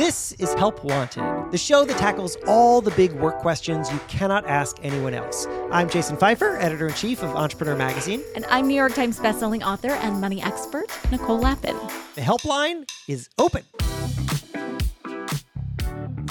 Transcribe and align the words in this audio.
This 0.00 0.32
is 0.38 0.54
Help 0.54 0.82
Wanted, 0.82 1.50
the 1.50 1.58
show 1.58 1.84
that 1.84 1.98
tackles 1.98 2.34
all 2.46 2.80
the 2.80 2.90
big 2.92 3.12
work 3.12 3.36
questions 3.40 3.92
you 3.92 4.00
cannot 4.08 4.46
ask 4.46 4.78
anyone 4.82 5.12
else. 5.12 5.46
I'm 5.70 5.90
Jason 5.90 6.16
Feifer, 6.16 6.58
editor 6.58 6.88
in 6.88 6.94
chief 6.94 7.22
of 7.22 7.36
Entrepreneur 7.36 7.76
Magazine. 7.76 8.22
And 8.34 8.46
I'm 8.48 8.66
New 8.66 8.74
York 8.74 8.94
Times 8.94 9.18
bestselling 9.18 9.62
author 9.62 9.90
and 9.90 10.18
money 10.18 10.42
expert, 10.42 10.86
Nicole 11.10 11.38
Lapin. 11.38 11.76
The 12.14 12.22
helpline 12.22 12.88
is 13.08 13.28
open. 13.36 13.62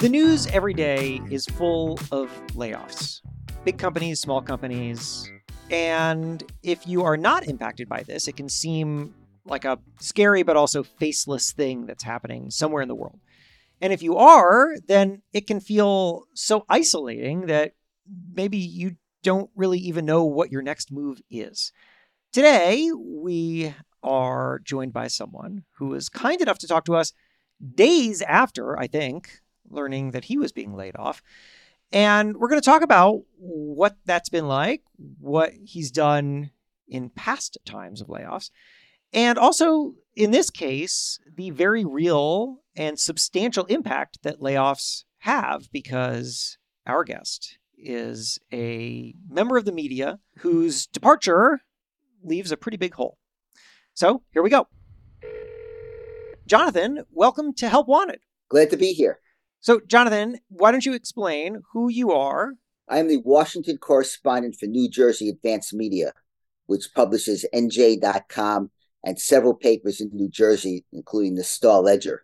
The 0.01 0.09
news 0.09 0.47
every 0.47 0.73
day 0.73 1.21
is 1.29 1.45
full 1.45 1.99
of 2.11 2.31
layoffs 2.53 3.21
big 3.65 3.77
companies, 3.77 4.19
small 4.19 4.41
companies. 4.41 5.29
And 5.69 6.43
if 6.63 6.87
you 6.87 7.03
are 7.03 7.17
not 7.17 7.47
impacted 7.47 7.87
by 7.87 8.01
this, 8.01 8.27
it 8.27 8.35
can 8.35 8.49
seem 8.49 9.13
like 9.45 9.63
a 9.63 9.77
scary 9.99 10.41
but 10.41 10.57
also 10.57 10.81
faceless 10.81 11.51
thing 11.51 11.85
that's 11.85 12.03
happening 12.03 12.49
somewhere 12.49 12.81
in 12.81 12.87
the 12.87 12.95
world. 12.95 13.19
And 13.81 13.93
if 13.93 14.01
you 14.01 14.17
are, 14.17 14.75
then 14.87 15.21
it 15.33 15.47
can 15.47 15.59
feel 15.59 16.25
so 16.33 16.65
isolating 16.69 17.45
that 17.47 17.73
maybe 18.33 18.57
you 18.57 18.95
don't 19.23 19.49
really 19.55 19.79
even 19.79 20.05
know 20.05 20.23
what 20.23 20.51
your 20.51 20.61
next 20.61 20.91
move 20.91 21.21
is. 21.29 21.71
Today, 22.31 22.91
we 22.95 23.73
are 24.03 24.59
joined 24.63 24.93
by 24.93 25.07
someone 25.07 25.63
who 25.77 25.87
was 25.87 26.09
kind 26.09 26.41
enough 26.41 26.59
to 26.59 26.67
talk 26.67 26.85
to 26.85 26.95
us 26.95 27.13
days 27.75 28.21
after, 28.21 28.77
I 28.77 28.87
think, 28.87 29.39
learning 29.69 30.11
that 30.11 30.25
he 30.25 30.37
was 30.37 30.51
being 30.51 30.75
laid 30.75 30.95
off. 30.95 31.21
And 31.91 32.37
we're 32.37 32.49
going 32.49 32.61
to 32.61 32.65
talk 32.65 32.81
about 32.81 33.21
what 33.37 33.97
that's 34.05 34.29
been 34.29 34.47
like, 34.47 34.83
what 35.19 35.51
he's 35.63 35.91
done 35.91 36.51
in 36.87 37.09
past 37.09 37.57
times 37.65 38.01
of 38.01 38.07
layoffs, 38.07 38.51
and 39.13 39.37
also, 39.37 39.95
in 40.15 40.31
this 40.31 40.49
case, 40.49 41.19
the 41.35 41.49
very 41.49 41.83
real 41.83 42.59
and 42.79 42.97
substantial 42.97 43.65
impact 43.65 44.19
that 44.23 44.39
layoffs 44.39 45.03
have 45.19 45.69
because 45.73 46.57
our 46.87 47.03
guest 47.03 47.59
is 47.77 48.39
a 48.53 49.13
member 49.29 49.57
of 49.57 49.65
the 49.65 49.71
media 49.73 50.17
whose 50.37 50.87
departure 50.87 51.59
leaves 52.23 52.53
a 52.53 52.57
pretty 52.57 52.77
big 52.77 52.93
hole. 52.93 53.17
So 53.93 54.23
here 54.31 54.41
we 54.41 54.49
go. 54.49 54.69
Jonathan, 56.47 57.03
welcome 57.11 57.53
to 57.55 57.67
Help 57.67 57.89
Wanted. 57.89 58.21
Glad 58.47 58.69
to 58.69 58.77
be 58.77 58.93
here. 58.93 59.19
So, 59.59 59.81
Jonathan, 59.85 60.37
why 60.47 60.71
don't 60.71 60.85
you 60.85 60.93
explain 60.93 61.63
who 61.73 61.89
you 61.89 62.13
are? 62.13 62.53
I 62.87 62.99
am 62.99 63.09
the 63.09 63.21
Washington 63.25 63.77
correspondent 63.77 64.55
for 64.55 64.67
New 64.67 64.89
Jersey 64.89 65.27
Advance 65.27 65.73
Media, 65.73 66.13
which 66.65 66.93
publishes 66.95 67.45
NJ.com 67.53 68.71
and 69.03 69.19
several 69.19 69.53
papers 69.53 69.99
in 69.99 70.11
New 70.13 70.29
Jersey, 70.29 70.85
including 70.93 71.35
the 71.35 71.43
Star 71.43 71.81
Ledger. 71.81 72.23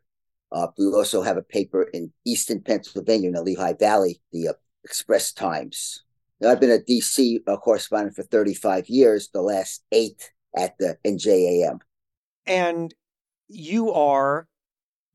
Uh, 0.51 0.67
we 0.77 0.85
also 0.85 1.21
have 1.21 1.38
a 1.38 1.41
paper 1.41 1.83
in 1.83 2.11
Eastern 2.25 2.61
Pennsylvania 2.61 3.27
in 3.27 3.33
the 3.33 3.43
Lehigh 3.43 3.73
Valley, 3.73 4.21
the 4.31 4.49
uh, 4.49 4.53
Express 4.83 5.33
Times. 5.33 6.03
Now, 6.39 6.52
I've 6.52 6.59
been 6.59 6.71
a 6.71 6.79
DC 6.79 7.39
uh, 7.47 7.57
correspondent 7.57 8.15
for 8.15 8.23
35 8.23 8.87
years, 8.89 9.29
the 9.33 9.41
last 9.41 9.83
eight 9.91 10.31
at 10.55 10.77
the 10.77 10.97
NJAM. 11.05 11.79
And 12.45 12.93
you 13.47 13.91
are 13.91 14.47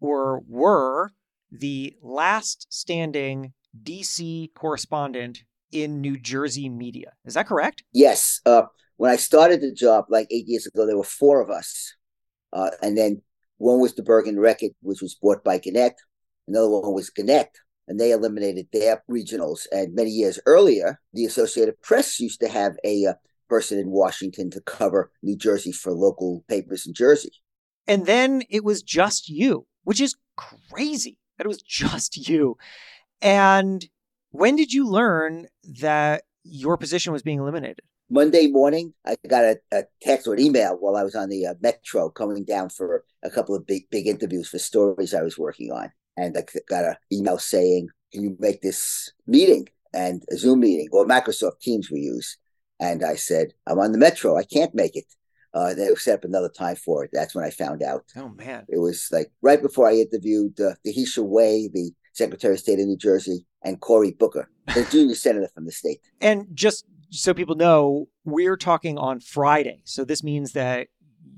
or 0.01 0.43
were 0.49 1.13
the 1.51 1.95
last 2.03 2.67
standing 2.71 3.53
DC 3.83 4.53
correspondent 4.55 5.45
in 5.73 6.01
New 6.01 6.19
Jersey 6.19 6.69
media. 6.69 7.13
Is 7.25 7.35
that 7.35 7.47
correct? 7.47 7.85
Yes. 7.93 8.41
Uh, 8.45 8.63
when 8.97 9.11
I 9.11 9.17
started 9.17 9.61
the 9.61 9.73
job 9.73 10.07
like 10.09 10.27
eight 10.31 10.47
years 10.47 10.67
ago, 10.67 10.87
there 10.87 10.97
were 10.97 11.05
four 11.05 11.41
of 11.41 11.51
us. 11.51 11.95
Uh, 12.53 12.71
and 12.83 12.97
then 12.97 13.23
one 13.61 13.79
was 13.79 13.95
the 13.95 14.03
Bergen 14.03 14.41
Record, 14.41 14.71
which 14.81 15.03
was 15.03 15.15
bought 15.15 15.45
by 15.45 15.59
Gannett. 15.59 15.93
Another 16.49 16.71
one 16.71 16.95
was 16.95 17.11
Gannett, 17.11 17.51
and 17.87 18.01
they 18.01 18.11
eliminated 18.11 18.69
their 18.73 19.03
regionals. 19.09 19.67
And 19.71 19.95
many 19.95 20.09
years 20.09 20.41
earlier, 20.47 20.99
the 21.13 21.27
Associated 21.27 21.79
Press 21.83 22.19
used 22.19 22.41
to 22.41 22.49
have 22.49 22.77
a 22.85 23.05
uh, 23.05 23.15
person 23.51 23.79
in 23.79 23.91
Washington 23.91 24.51
to 24.53 24.63
cover 24.63 25.13
New 25.23 25.37
Jersey 25.37 25.73
for 25.73 25.93
local 25.93 26.43
papers 26.49 26.87
in 26.87 26.95
Jersey. 26.95 27.33
And 27.87 28.07
then 28.07 28.45
it 28.49 28.65
was 28.65 28.83
just 28.83 29.29
you, 29.29 29.67
which 29.85 30.01
is 30.01 30.17
crazy 30.39 31.19
that 31.37 31.45
it 31.45 31.49
was 31.49 31.61
just 31.61 32.29
you. 32.29 32.57
And 33.21 33.87
when 34.31 34.57
did 34.57 34.73
you 34.73 34.89
learn 34.89 35.49
that 35.81 36.23
your 36.45 36.79
position 36.79 37.13
was 37.13 37.23
being 37.23 37.41
eliminated? 37.41 37.83
Monday 38.13 38.49
morning, 38.49 38.93
I 39.07 39.15
got 39.29 39.45
a, 39.45 39.57
a, 39.71 39.85
text 40.03 40.27
or 40.27 40.35
an 40.35 40.41
email 40.41 40.77
while 40.77 40.97
I 40.97 41.05
was 41.05 41.15
on 41.15 41.29
the 41.29 41.47
uh, 41.47 41.55
metro 41.63 42.11
coming 42.11 42.45
down 42.45 42.69
for 42.69 43.05
a 43.23 43.31
couple 43.31 43.55
of 43.55 43.67
big 43.67 43.89
big 43.89 44.09
interviews 44.09 44.49
for 44.49 44.59
stories 44.59 45.15
I 45.15 45.23
was 45.23 45.39
working 45.39 45.71
on, 45.71 45.93
and 46.17 46.37
I 46.37 46.45
got 46.69 46.85
an 46.85 46.97
email 47.13 47.39
saying, 47.39 47.89
"Can 48.13 48.25
you 48.25 48.37
make 48.41 48.63
this 48.63 49.13
meeting 49.29 49.69
and 49.95 50.25
a 50.29 50.37
Zoom 50.37 50.61
meeting 50.61 50.89
or 50.91 51.07
Microsoft 51.07 51.61
Teams 51.61 51.89
we 51.89 52.01
use?" 52.01 52.37
And 52.81 53.05
I 53.05 53.15
said, 53.15 53.55
"I'm 53.69 53.79
on 53.79 53.93
the 53.93 53.99
metro. 53.99 54.37
I 54.37 54.43
can't 54.43 54.75
make 54.75 54.97
it." 54.97 55.07
Uh, 55.55 55.75
they 55.75 55.95
set 55.95 56.15
up 56.15 56.25
another 56.25 56.49
time 56.49 56.77
for 56.77 57.05
it. 57.05 57.11
That's 57.13 57.35
when 57.35 57.45
I 57.45 57.51
found 57.51 57.81
out. 57.81 58.05
Oh 58.17 58.31
man! 58.31 58.67
It 58.69 58.79
was 58.79 59.09
like 59.13 59.31
right 59.41 59.63
before 59.63 59.89
I 59.89 59.95
interviewed 59.95 60.61
uh, 60.61 60.75
Tahesha 60.85 61.23
Way, 61.23 61.71
the 61.73 61.93
Secretary 62.13 62.55
of 62.55 62.61
State 62.61 62.81
of 62.81 62.87
New 62.87 62.97
Jersey, 62.97 63.47
and 63.63 63.81
Cory 63.81 64.13
Booker, 64.13 64.51
the 64.75 64.85
junior 64.91 65.15
senator 65.15 65.49
from 65.55 65.67
the 65.67 65.73
state. 65.73 66.01
And 66.21 66.47
just 66.55 66.87
so 67.11 67.35
people 67.35 67.57
know, 67.57 68.09
we're 68.25 68.57
talking 68.57 68.99
on 68.99 69.21
Friday. 69.21 69.83
So 69.85 70.05
this 70.05 70.23
means 70.23 70.53
that 70.53 70.89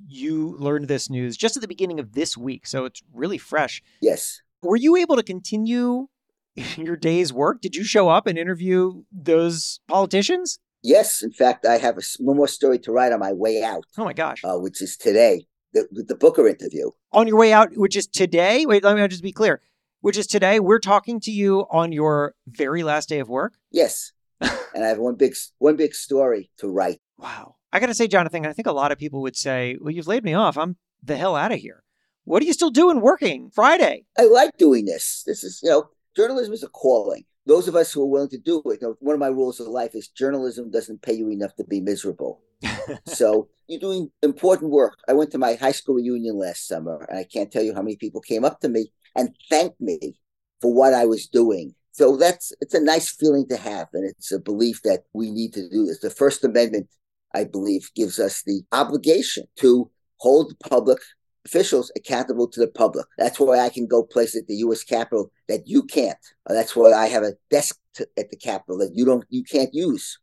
you 0.06 0.55
learned 0.59 0.88
this 0.88 1.09
news 1.09 1.37
just 1.37 1.56
at 1.56 1.62
the 1.62 1.69
beginning 1.69 1.99
of 1.99 2.12
this 2.12 2.37
week. 2.37 2.66
So 2.66 2.84
it's 2.84 3.03
really 3.12 3.38
fresh. 3.38 3.82
Yes. 4.00 4.43
Were 4.62 4.77
you 4.77 4.97
able 4.97 5.16
to 5.16 5.22
continue 5.22 6.09
your 6.77 6.97
day's 6.97 7.32
work? 7.32 7.61
Did 7.61 7.75
you 7.75 7.84
show 7.84 8.09
up 8.09 8.27
and 8.27 8.38
interview 8.38 9.03
those 9.11 9.81
politicians? 9.88 10.59
Yes. 10.82 11.22
In 11.22 11.32
fact, 11.32 11.65
I 11.65 11.78
have 11.78 11.97
a, 11.97 12.03
one 12.19 12.37
more 12.37 12.49
story 12.49 12.78
to 12.81 12.93
write 12.93 13.12
on 13.12 13.21
my 13.21 13.32
way 13.32 13.62
out. 13.62 13.84
Oh, 13.97 14.05
my 14.05 14.12
gosh. 14.12 14.43
Uh, 14.44 14.59
which 14.59 14.82
is 14.82 14.97
today, 14.97 15.47
the, 15.72 15.87
the 15.91 16.16
Booker 16.16 16.47
interview. 16.47 16.91
On 17.12 17.27
your 17.27 17.38
way 17.38 17.53
out, 17.53 17.77
which 17.77 17.97
is 17.97 18.06
today? 18.06 18.66
Wait, 18.66 18.84
let 18.84 18.97
me 18.97 19.09
just 19.09 19.22
be 19.22 19.32
clear. 19.32 19.61
Which 20.00 20.19
is 20.19 20.27
today. 20.27 20.59
We're 20.59 20.81
talking 20.81 21.21
to 21.21 21.31
you 21.31 21.66
on 21.71 21.93
your 21.93 22.34
very 22.47 22.82
last 22.82 23.09
day 23.09 23.21
of 23.21 23.28
work? 23.28 23.55
Yes 23.71 24.12
and 24.75 24.85
I 24.85 24.89
have 24.89 24.99
one 24.99 25.15
big 25.15 25.35
one 25.59 25.77
big 25.77 25.95
story 25.95 26.51
to 26.59 26.69
write. 26.69 27.01
Wow. 27.19 27.57
I 27.73 27.81
got 27.81 27.87
to 27.87 27.95
say, 27.95 28.09
Jonathan, 28.09 28.45
I 28.45 28.53
think 28.53 28.67
a 28.67 28.73
lot 28.73 28.93
of 28.93 28.99
people 28.99 29.23
would 29.23 29.37
say, 29.37 29.77
"Well, 29.81 29.93
you've 29.93 30.07
laid 30.07 30.25
me 30.25 30.35
off. 30.35 30.59
I'm 30.59 30.77
the 31.03 31.17
hell 31.17 31.37
out 31.37 31.53
of 31.53 31.59
here." 31.59 31.83
What 32.25 32.43
are 32.43 32.47
you 32.47 32.53
still 32.53 32.71
doing 32.71 33.01
working 33.01 33.51
Friday? 33.51 34.05
I 34.17 34.27
like 34.27 34.57
doing 34.57 34.85
this. 34.85 35.25
This 35.27 35.43
is, 35.43 35.61
you 35.63 35.71
know, 35.71 35.89
journalism 36.15 36.53
is 36.55 36.63
a 36.63 36.69
calling. 36.69 37.25
Those 37.47 37.67
of 37.67 37.75
us 37.75 37.93
who 37.93 38.03
are 38.03 38.07
willing 38.07 38.29
to 38.29 38.39
do 38.39 38.63
it. 38.67 38.81
You 38.81 38.89
know, 38.89 38.97
one 39.01 39.15
of 39.15 39.21
my 39.21 39.27
rules 39.27 39.59
of 39.59 39.67
life 39.67 39.95
is 39.95 40.09
journalism 40.09 40.71
doesn't 40.71 41.03
pay 41.03 41.15
you 41.15 41.31
enough 41.31 41.57
to 41.57 41.65
be 41.65 41.81
miserable. 41.81 42.41
so 43.07 43.49
you're 43.67 43.81
doing 43.81 44.11
important 44.23 44.71
work. 44.71 44.99
I 45.09 45.15
went 45.15 45.33
to 45.33 45.39
my 45.39 45.55
high 45.55 45.73
school 45.73 45.97
reunion 45.97 46.39
last 46.39 46.69
summer, 46.69 47.05
and 47.09 47.19
I 47.19 47.25
can't 47.25 47.51
tell 47.51 47.63
you 47.63 47.75
how 47.75 47.83
many 47.83 47.97
people 47.97 48.21
came 48.21 48.45
up 48.45 48.61
to 48.61 48.69
me 48.69 48.93
and 49.17 49.35
thanked 49.51 49.81
me 49.81 50.21
for 50.61 50.73
what 50.73 50.95
I 50.95 51.07
was 51.07 51.27
doing 51.27 51.75
so 51.93 52.17
that's 52.17 52.53
it's 52.61 52.75
a 52.75 52.81
nice 52.81 53.11
feeling 53.11 53.47
to 53.49 53.57
have, 53.57 53.89
and 53.93 54.09
it's 54.09 54.33
a 54.33 54.39
belief 54.39 54.83
that 54.83 55.05
we 55.13 55.31
need 55.31 55.53
to 55.55 55.69
do 55.69 55.87
this. 55.87 56.01
The 56.01 56.11
First 56.11 56.43
Amendment, 56.45 56.89
I 57.35 57.45
believe, 57.45 57.91
gives 57.95 58.19
us 58.19 58.43
the 58.43 58.63
obligation 58.73 59.45
to 59.57 59.91
hold 60.17 60.59
public 60.61 60.99
officials 61.45 61.91
accountable 61.97 62.49
to 62.49 62.61
the 62.61 62.69
public. 62.69 63.07
That's 63.19 63.39
why 63.39 63.59
I 63.59 63.69
can 63.69 63.87
go 63.87 64.03
place 64.03 64.37
at 64.37 64.47
the 64.47 64.55
U.S. 64.57 64.85
Capitol 64.85 65.31
that 65.49 65.67
you 65.67 65.83
can't. 65.83 66.19
That's 66.47 66.75
why 66.75 66.93
I 66.93 67.09
have 67.09 67.25
a 67.25 67.35
desk 67.51 67.79
to, 67.95 68.09
at 68.17 68.31
the 68.31 68.37
Capitol 68.37 68.79
that 68.79 68.93
you 68.95 69.05
don't, 69.05 69.25
you 69.29 69.43
can't 69.43 69.75
use, 69.75 70.19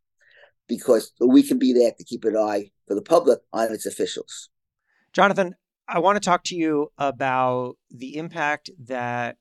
because 0.66 1.12
we 1.20 1.42
can 1.42 1.58
be 1.58 1.72
there 1.72 1.92
to 1.96 2.04
keep 2.04 2.24
an 2.24 2.36
eye 2.36 2.70
for 2.88 2.94
the 2.94 3.02
public 3.02 3.40
on 3.52 3.72
its 3.72 3.86
officials. 3.86 4.48
Jonathan, 5.12 5.56
I 5.86 5.98
want 5.98 6.16
to 6.16 6.20
talk 6.20 6.44
to 6.44 6.56
you 6.56 6.90
about 6.98 7.76
the 7.90 8.16
impact 8.16 8.70
that 8.86 9.36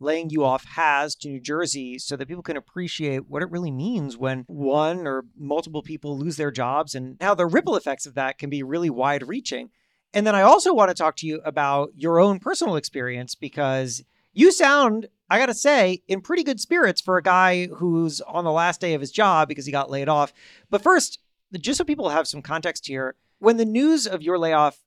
laying 0.00 0.30
you 0.30 0.44
off 0.44 0.64
has 0.64 1.14
to 1.14 1.28
New 1.28 1.40
Jersey 1.40 1.98
so 1.98 2.16
that 2.16 2.26
people 2.26 2.42
can 2.42 2.56
appreciate 2.56 3.28
what 3.28 3.42
it 3.42 3.50
really 3.50 3.70
means 3.70 4.16
when 4.16 4.44
one 4.48 5.06
or 5.06 5.24
multiple 5.38 5.82
people 5.82 6.18
lose 6.18 6.36
their 6.36 6.50
jobs 6.50 6.94
and 6.94 7.16
how 7.20 7.34
the 7.34 7.46
ripple 7.46 7.76
effects 7.76 8.06
of 8.06 8.14
that 8.14 8.38
can 8.38 8.50
be 8.50 8.62
really 8.62 8.90
wide 8.90 9.28
reaching. 9.28 9.70
And 10.12 10.26
then 10.26 10.34
I 10.34 10.42
also 10.42 10.74
want 10.74 10.88
to 10.88 10.94
talk 10.94 11.16
to 11.16 11.26
you 11.26 11.40
about 11.44 11.92
your 11.94 12.18
own 12.18 12.40
personal 12.40 12.76
experience 12.76 13.34
because 13.34 14.02
you 14.32 14.50
sound, 14.50 15.06
I 15.28 15.38
got 15.38 15.46
to 15.46 15.54
say, 15.54 16.02
in 16.08 16.20
pretty 16.20 16.42
good 16.42 16.60
spirits 16.60 17.00
for 17.00 17.16
a 17.16 17.22
guy 17.22 17.66
who's 17.66 18.20
on 18.22 18.44
the 18.44 18.52
last 18.52 18.80
day 18.80 18.94
of 18.94 19.00
his 19.00 19.12
job 19.12 19.48
because 19.48 19.66
he 19.66 19.72
got 19.72 19.90
laid 19.90 20.08
off. 20.08 20.32
But 20.70 20.82
first, 20.82 21.18
just 21.52 21.78
so 21.78 21.84
people 21.84 22.08
have 22.08 22.26
some 22.26 22.42
context 22.42 22.86
here, 22.86 23.16
when 23.38 23.56
the 23.56 23.64
news 23.64 24.06
of 24.06 24.22
your 24.22 24.38
layoff 24.38 24.78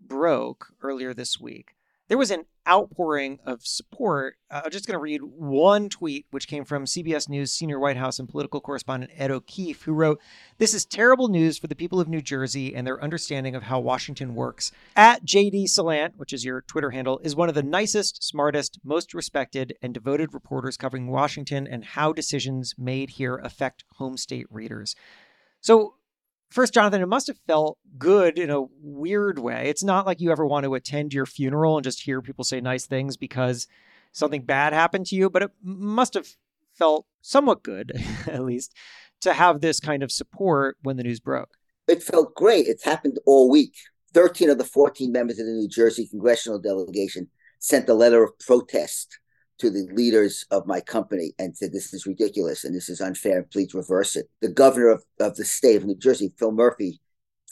broke 0.00 0.68
earlier 0.82 1.14
this 1.14 1.40
week, 1.40 1.74
there 2.08 2.18
was 2.18 2.30
an 2.30 2.44
outpouring 2.66 3.38
of 3.44 3.64
support. 3.64 4.36
Uh, 4.50 4.62
I'm 4.64 4.70
just 4.70 4.86
going 4.86 4.94
to 4.94 5.02
read 5.02 5.22
one 5.22 5.88
tweet, 5.88 6.26
which 6.30 6.48
came 6.48 6.64
from 6.64 6.84
CBS 6.84 7.28
News 7.28 7.52
senior 7.52 7.78
White 7.78 7.96
House 7.96 8.18
and 8.18 8.28
political 8.28 8.60
correspondent 8.60 9.12
Ed 9.16 9.30
O'Keefe, 9.30 9.82
who 9.82 9.92
wrote, 9.92 10.20
This 10.58 10.74
is 10.74 10.84
terrible 10.84 11.28
news 11.28 11.58
for 11.58 11.66
the 11.66 11.74
people 11.74 12.00
of 12.00 12.08
New 12.08 12.20
Jersey 12.20 12.74
and 12.74 12.86
their 12.86 13.02
understanding 13.02 13.54
of 13.54 13.64
how 13.64 13.78
Washington 13.80 14.34
works. 14.34 14.72
At 14.96 15.24
JD 15.24 15.64
Salant, 15.64 16.16
which 16.16 16.32
is 16.32 16.44
your 16.44 16.62
Twitter 16.62 16.90
handle, 16.90 17.20
is 17.22 17.36
one 17.36 17.48
of 17.48 17.54
the 17.54 17.62
nicest, 17.62 18.22
smartest, 18.24 18.78
most 18.82 19.14
respected, 19.14 19.76
and 19.82 19.92
devoted 19.92 20.32
reporters 20.32 20.76
covering 20.76 21.08
Washington 21.08 21.66
and 21.66 21.84
how 21.84 22.12
decisions 22.12 22.74
made 22.78 23.10
here 23.10 23.36
affect 23.36 23.84
home 23.96 24.16
state 24.16 24.46
readers. 24.50 24.94
So, 25.60 25.94
First, 26.50 26.72
Jonathan, 26.72 27.02
it 27.02 27.08
must 27.08 27.26
have 27.26 27.38
felt 27.46 27.78
good 27.98 28.38
in 28.38 28.50
a 28.50 28.64
weird 28.80 29.38
way. 29.38 29.68
It's 29.68 29.84
not 29.84 30.06
like 30.06 30.20
you 30.20 30.30
ever 30.32 30.46
want 30.46 30.64
to 30.64 30.74
attend 30.74 31.12
your 31.12 31.26
funeral 31.26 31.76
and 31.76 31.84
just 31.84 32.02
hear 32.02 32.22
people 32.22 32.44
say 32.44 32.60
nice 32.60 32.86
things 32.86 33.16
because 33.16 33.66
something 34.12 34.42
bad 34.42 34.72
happened 34.72 35.06
to 35.06 35.16
you, 35.16 35.28
but 35.28 35.42
it 35.42 35.50
must 35.62 36.14
have 36.14 36.26
felt 36.74 37.06
somewhat 37.20 37.62
good, 37.62 37.92
at 38.26 38.44
least, 38.44 38.74
to 39.20 39.34
have 39.34 39.60
this 39.60 39.78
kind 39.78 40.02
of 40.02 40.10
support 40.10 40.78
when 40.82 40.96
the 40.96 41.02
news 41.02 41.20
broke. 41.20 41.50
It 41.86 42.02
felt 42.02 42.34
great. 42.34 42.66
It's 42.66 42.84
happened 42.84 43.18
all 43.26 43.50
week. 43.50 43.74
13 44.14 44.48
of 44.48 44.58
the 44.58 44.64
14 44.64 45.12
members 45.12 45.38
of 45.38 45.44
the 45.44 45.52
New 45.52 45.68
Jersey 45.68 46.06
congressional 46.08 46.58
delegation 46.58 47.28
sent 47.58 47.88
a 47.88 47.94
letter 47.94 48.22
of 48.22 48.38
protest 48.38 49.18
to 49.58 49.70
the 49.70 49.88
leaders 49.92 50.46
of 50.50 50.66
my 50.66 50.80
company 50.80 51.32
and 51.38 51.56
said, 51.56 51.72
This 51.72 51.92
is 51.92 52.06
ridiculous 52.06 52.64
and 52.64 52.74
this 52.74 52.88
is 52.88 53.00
unfair 53.00 53.38
and 53.38 53.50
please 53.50 53.74
reverse 53.74 54.16
it. 54.16 54.28
The 54.40 54.48
governor 54.48 54.88
of, 54.88 55.04
of 55.20 55.36
the 55.36 55.44
state 55.44 55.76
of 55.76 55.84
New 55.84 55.96
Jersey, 55.96 56.32
Phil 56.38 56.52
Murphy, 56.52 57.00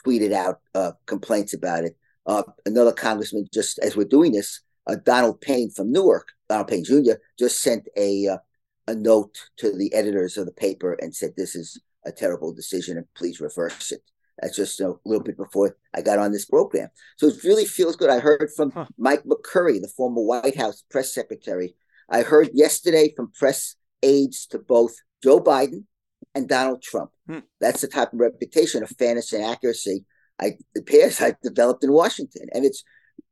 tweeted 0.05 0.33
out 0.33 0.61
uh, 0.75 0.93
complaints 1.07 1.55
about 1.55 1.85
it. 1.85 1.97
Uh, 2.27 2.43
another 2.65 2.93
congressman, 2.93 3.47
just 3.53 3.79
as 3.81 3.97
we're 3.97 4.05
doing 4.05 4.33
this, 4.33 4.61
uh, 4.87 4.97
Donald 5.05 5.41
Payne 5.41 5.71
from 5.71 5.93
Newark, 5.93 6.29
Donald 6.49 6.69
Payne 6.69 6.85
Jr., 6.85 7.15
just 7.39 7.61
sent 7.61 7.89
a, 7.97 8.29
uh, 8.29 8.39
a 8.87 8.95
note 8.95 9.37
to 9.59 9.77
the 9.77 9.93
editors 9.95 10.37
of 10.37 10.47
the 10.47 10.53
paper 10.53 10.95
and 10.95 11.15
said, 11.15 11.35
This 11.37 11.55
is 11.55 11.81
a 12.05 12.13
terrible 12.13 12.53
decision 12.53 12.97
and 12.97 13.07
please 13.15 13.41
reverse 13.41 13.91
it. 13.93 14.03
That's 14.41 14.57
just 14.57 14.81
a 14.81 14.95
little 15.05 15.25
bit 15.25 15.37
before 15.37 15.77
I 15.95 16.03
got 16.03 16.19
on 16.19 16.31
this 16.31 16.45
program. 16.45 16.89
So 17.17 17.29
it 17.29 17.43
really 17.43 17.65
feels 17.65 17.97
good. 17.97 18.11
I 18.11 18.19
heard 18.19 18.51
from 18.55 18.71
huh. 18.71 18.87
Mike 18.99 19.25
McCurry, 19.25 19.81
the 19.81 19.89
former 19.89 20.21
White 20.21 20.57
House 20.57 20.85
press 20.91 21.15
secretary, 21.15 21.75
I 22.09 22.23
heard 22.23 22.51
yesterday 22.55 23.13
from 23.15 23.33
press 23.33 23.77
aides 24.03 24.47
to 24.49 24.59
both 24.59 24.95
Joe 25.23 25.41
Biden 25.41 25.85
and 26.35 26.49
Donald 26.49 26.83
Trump. 26.83 27.11
Hmm. 27.27 27.41
That's 27.61 27.81
the 27.81 27.89
type 27.89 28.13
of 28.13 28.21
reputation 28.21 28.83
of 28.83 28.91
fairness 28.91 29.33
and 29.33 29.45
accuracy 29.45 30.05
I 30.41 30.57
the 30.75 30.83
pairs 30.83 31.21
I've 31.21 31.41
developed 31.41 31.85
in 31.85 31.93
Washington. 31.93 32.49
And 32.53 32.65
it's 32.65 32.85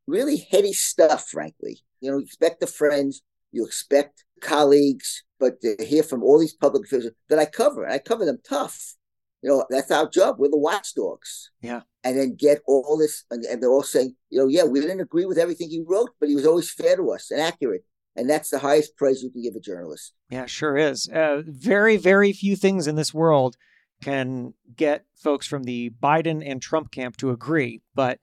really 0.06 0.46
heady 0.50 0.72
stuff, 0.72 1.28
frankly. 1.28 1.80
You 2.00 2.10
know, 2.10 2.18
you 2.18 2.24
expect 2.24 2.60
the 2.60 2.66
friends, 2.66 3.22
you 3.52 3.64
expect 3.64 4.24
colleagues, 4.40 5.24
but 5.40 5.60
to 5.62 5.76
hear 5.84 6.02
from 6.02 6.22
all 6.22 6.38
these 6.38 6.54
public 6.54 6.84
officials 6.84 7.12
that 7.28 7.38
I 7.38 7.46
cover, 7.46 7.84
and 7.84 7.92
I 7.92 7.98
cover 7.98 8.24
them 8.24 8.38
tough. 8.46 8.94
You 9.42 9.50
know, 9.50 9.66
that's 9.68 9.90
our 9.90 10.08
job. 10.08 10.36
We're 10.38 10.50
the 10.50 10.58
watchdogs. 10.58 11.50
Yeah. 11.60 11.82
And 12.02 12.18
then 12.18 12.34
get 12.34 12.60
all 12.66 12.96
this, 12.98 13.24
and, 13.30 13.44
and 13.44 13.62
they're 13.62 13.70
all 13.70 13.82
saying, 13.82 14.16
you 14.30 14.38
know, 14.38 14.48
yeah, 14.48 14.64
we 14.64 14.80
didn't 14.80 15.00
agree 15.00 15.26
with 15.26 15.38
everything 15.38 15.70
he 15.70 15.84
wrote, 15.86 16.10
but 16.18 16.28
he 16.28 16.34
was 16.34 16.46
always 16.46 16.70
fair 16.70 16.96
to 16.96 17.10
us 17.12 17.30
and 17.30 17.40
accurate 17.40 17.84
and 18.16 18.28
that's 18.28 18.50
the 18.50 18.60
highest 18.60 18.96
praise 18.96 19.22
you 19.22 19.30
can 19.30 19.42
give 19.42 19.54
a 19.54 19.60
journalist. 19.60 20.12
Yeah, 20.30 20.46
sure 20.46 20.76
is. 20.76 21.08
Uh, 21.08 21.42
very, 21.46 21.96
very 21.96 22.32
few 22.32 22.56
things 22.56 22.86
in 22.86 22.96
this 22.96 23.12
world 23.12 23.56
can 24.02 24.54
get 24.76 25.04
folks 25.16 25.46
from 25.46 25.64
the 25.64 25.90
Biden 26.02 26.42
and 26.44 26.60
Trump 26.60 26.90
camp 26.90 27.16
to 27.18 27.30
agree, 27.30 27.82
but 27.94 28.18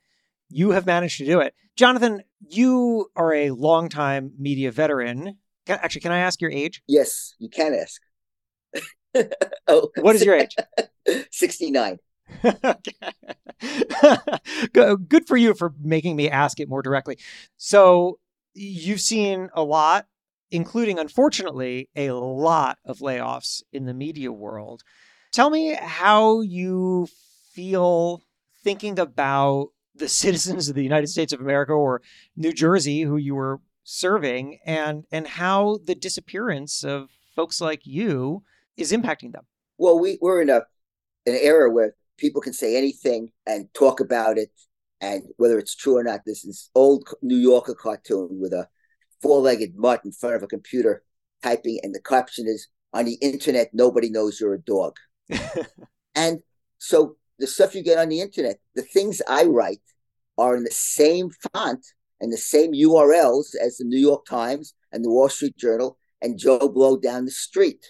you 0.49 0.71
have 0.71 0.85
managed 0.85 1.17
to 1.17 1.25
do 1.25 1.39
it. 1.39 1.53
Jonathan, 1.75 2.21
you 2.39 3.07
are 3.15 3.33
a 3.33 3.51
longtime 3.51 4.33
media 4.37 4.71
veteran. 4.71 5.37
Can, 5.65 5.79
actually, 5.81 6.01
can 6.01 6.11
I 6.11 6.19
ask 6.19 6.41
your 6.41 6.51
age? 6.51 6.81
Yes, 6.87 7.35
you 7.39 7.49
can 7.49 7.73
ask. 7.73 8.01
oh, 9.67 9.89
what 9.99 10.15
is 10.15 10.23
your 10.23 10.35
age? 10.35 10.55
69. 11.31 11.97
Good 14.73 15.27
for 15.27 15.37
you 15.37 15.53
for 15.53 15.73
making 15.81 16.15
me 16.15 16.29
ask 16.29 16.59
it 16.59 16.69
more 16.69 16.81
directly. 16.81 17.17
So, 17.57 18.19
you've 18.53 19.01
seen 19.01 19.49
a 19.53 19.63
lot, 19.63 20.05
including, 20.49 20.99
unfortunately, 20.99 21.89
a 21.95 22.11
lot 22.11 22.77
of 22.85 22.99
layoffs 22.99 23.61
in 23.71 23.85
the 23.85 23.93
media 23.93 24.31
world. 24.31 24.83
Tell 25.31 25.49
me 25.49 25.73
how 25.73 26.41
you 26.41 27.07
feel 27.53 28.21
thinking 28.63 28.99
about 28.99 29.69
the 29.95 30.07
citizens 30.23 30.69
of 30.69 30.75
the 30.75 30.83
United 30.83 31.07
States 31.07 31.33
of 31.33 31.39
America 31.39 31.73
or 31.73 32.01
New 32.35 32.51
Jersey 32.51 33.01
who 33.01 33.17
you 33.17 33.35
were 33.35 33.59
serving 33.83 34.59
and 34.65 35.05
and 35.11 35.27
how 35.27 35.79
the 35.85 35.95
disappearance 35.95 36.83
of 36.83 37.09
folks 37.35 37.59
like 37.59 37.81
you 37.83 38.43
is 38.77 38.91
impacting 38.91 39.31
them. 39.31 39.45
Well, 39.77 39.99
we, 39.99 40.17
we're 40.21 40.41
in 40.41 40.49
a 40.49 40.61
an 41.25 41.37
era 41.39 41.71
where 41.71 41.95
people 42.17 42.41
can 42.41 42.53
say 42.53 42.77
anything 42.77 43.31
and 43.45 43.73
talk 43.73 43.99
about 43.99 44.37
it 44.37 44.51
and 45.01 45.23
whether 45.37 45.57
it's 45.57 45.75
true 45.75 45.97
or 45.97 46.03
not, 46.03 46.21
this 46.25 46.45
is 46.45 46.69
old 46.75 47.09
New 47.21 47.37
Yorker 47.37 47.75
cartoon 47.75 48.39
with 48.39 48.53
a 48.53 48.67
four-legged 49.21 49.75
mutt 49.75 50.01
in 50.05 50.11
front 50.11 50.35
of 50.35 50.43
a 50.43 50.47
computer 50.47 51.03
typing, 51.43 51.79
and 51.83 51.93
the 51.93 52.01
caption 52.01 52.47
is, 52.47 52.67
"On 52.93 53.05
the 53.05 53.15
internet, 53.15 53.73
nobody 53.73 54.09
knows 54.09 54.39
you're 54.39 54.53
a 54.53 54.61
dog." 54.61 54.97
and 56.15 56.41
so 56.77 57.17
the 57.39 57.47
stuff 57.47 57.73
you 57.73 57.83
get 57.83 57.97
on 57.97 58.09
the 58.09 58.21
internet, 58.21 58.59
the 58.75 58.83
things 58.83 59.21
I 59.27 59.45
write, 59.45 59.81
are 60.37 60.55
in 60.55 60.63
the 60.63 60.71
same 60.71 61.31
font 61.51 61.85
and 62.19 62.31
the 62.31 62.37
same 62.37 62.73
URLs 62.73 63.55
as 63.59 63.77
the 63.77 63.85
New 63.85 63.99
York 63.99 64.25
Times 64.25 64.75
and 64.91 65.03
the 65.03 65.09
Wall 65.09 65.29
Street 65.29 65.57
Journal 65.57 65.97
and 66.21 66.37
Joe 66.37 66.69
Blow 66.69 66.97
down 66.97 67.25
the 67.25 67.31
street. 67.31 67.83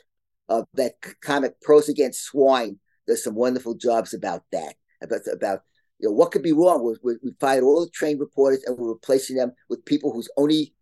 Uh, 0.47 0.63
that 0.73 0.95
comic 1.21 1.61
Pros 1.61 1.87
Against 1.87 2.23
Swine 2.23 2.79
does 3.07 3.23
some 3.23 3.35
wonderful 3.35 3.73
jobs 3.73 4.13
about 4.13 4.43
that, 4.51 4.75
about 5.01 5.21
about 5.31 5.61
you 6.01 6.09
know, 6.09 6.15
what 6.15 6.31
could 6.31 6.41
be 6.41 6.51
wrong? 6.51 6.83
We, 6.83 6.95
we, 7.03 7.19
we 7.23 7.31
fired 7.39 7.63
all 7.63 7.85
the 7.85 7.91
trained 7.91 8.19
reporters 8.19 8.63
and 8.65 8.77
we're 8.77 8.89
replacing 8.89 9.35
them 9.35 9.51
with 9.69 9.85
people 9.85 10.11
whose 10.11 10.29
only 10.35 10.73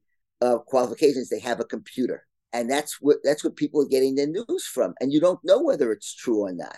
uh, 0.42 0.60
qualifications 0.60 1.28
they 1.28 1.40
have 1.40 1.60
a 1.60 1.66
computer, 1.66 2.26
and 2.54 2.70
that's 2.70 3.02
what 3.02 3.18
that's 3.24 3.44
what 3.44 3.58
people 3.58 3.82
are 3.82 3.88
getting 3.88 4.16
their 4.16 4.28
news 4.28 4.66
from. 4.66 4.94
And 5.02 5.12
you 5.12 5.20
don't 5.20 5.44
know 5.44 5.62
whether 5.62 5.92
it's 5.92 6.16
true 6.16 6.40
or 6.42 6.54
not. 6.54 6.78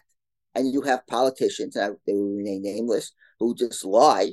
And 0.55 0.73
you 0.73 0.81
have 0.81 1.05
politicians, 1.07 1.75
and 1.75 1.95
they 2.05 2.13
will 2.13 2.35
remain 2.35 2.63
nameless, 2.63 3.13
who 3.39 3.55
just 3.55 3.85
lie 3.85 4.31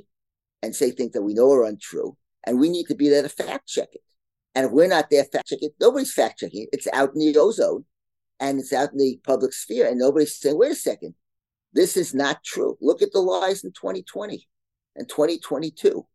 and 0.62 0.74
say 0.74 0.90
things 0.90 1.12
that 1.12 1.22
we 1.22 1.34
know 1.34 1.52
are 1.52 1.64
untrue. 1.64 2.16
And 2.44 2.58
we 2.58 2.70
need 2.70 2.86
to 2.86 2.94
be 2.94 3.08
there 3.08 3.22
to 3.22 3.28
fact 3.28 3.68
check 3.68 3.88
it. 3.92 4.00
And 4.54 4.66
if 4.66 4.72
we're 4.72 4.88
not 4.88 5.10
there 5.10 5.24
fact 5.24 5.48
checking 5.48 5.70
nobody's 5.80 6.14
fact 6.14 6.38
checking. 6.40 6.66
It's 6.72 6.88
out 6.92 7.10
in 7.14 7.20
the 7.20 7.38
ozone 7.38 7.84
and 8.40 8.58
it's 8.58 8.72
out 8.72 8.92
in 8.92 8.98
the 8.98 9.20
public 9.24 9.52
sphere, 9.52 9.86
and 9.86 9.98
nobody's 9.98 10.34
saying, 10.34 10.58
wait 10.58 10.72
a 10.72 10.74
second, 10.74 11.14
this 11.72 11.96
is 11.96 12.14
not 12.14 12.42
true. 12.44 12.76
Look 12.80 13.02
at 13.02 13.12
the 13.12 13.20
lies 13.20 13.64
in 13.64 13.72
2020 13.72 14.46
and 14.96 15.08
2022. 15.08 16.06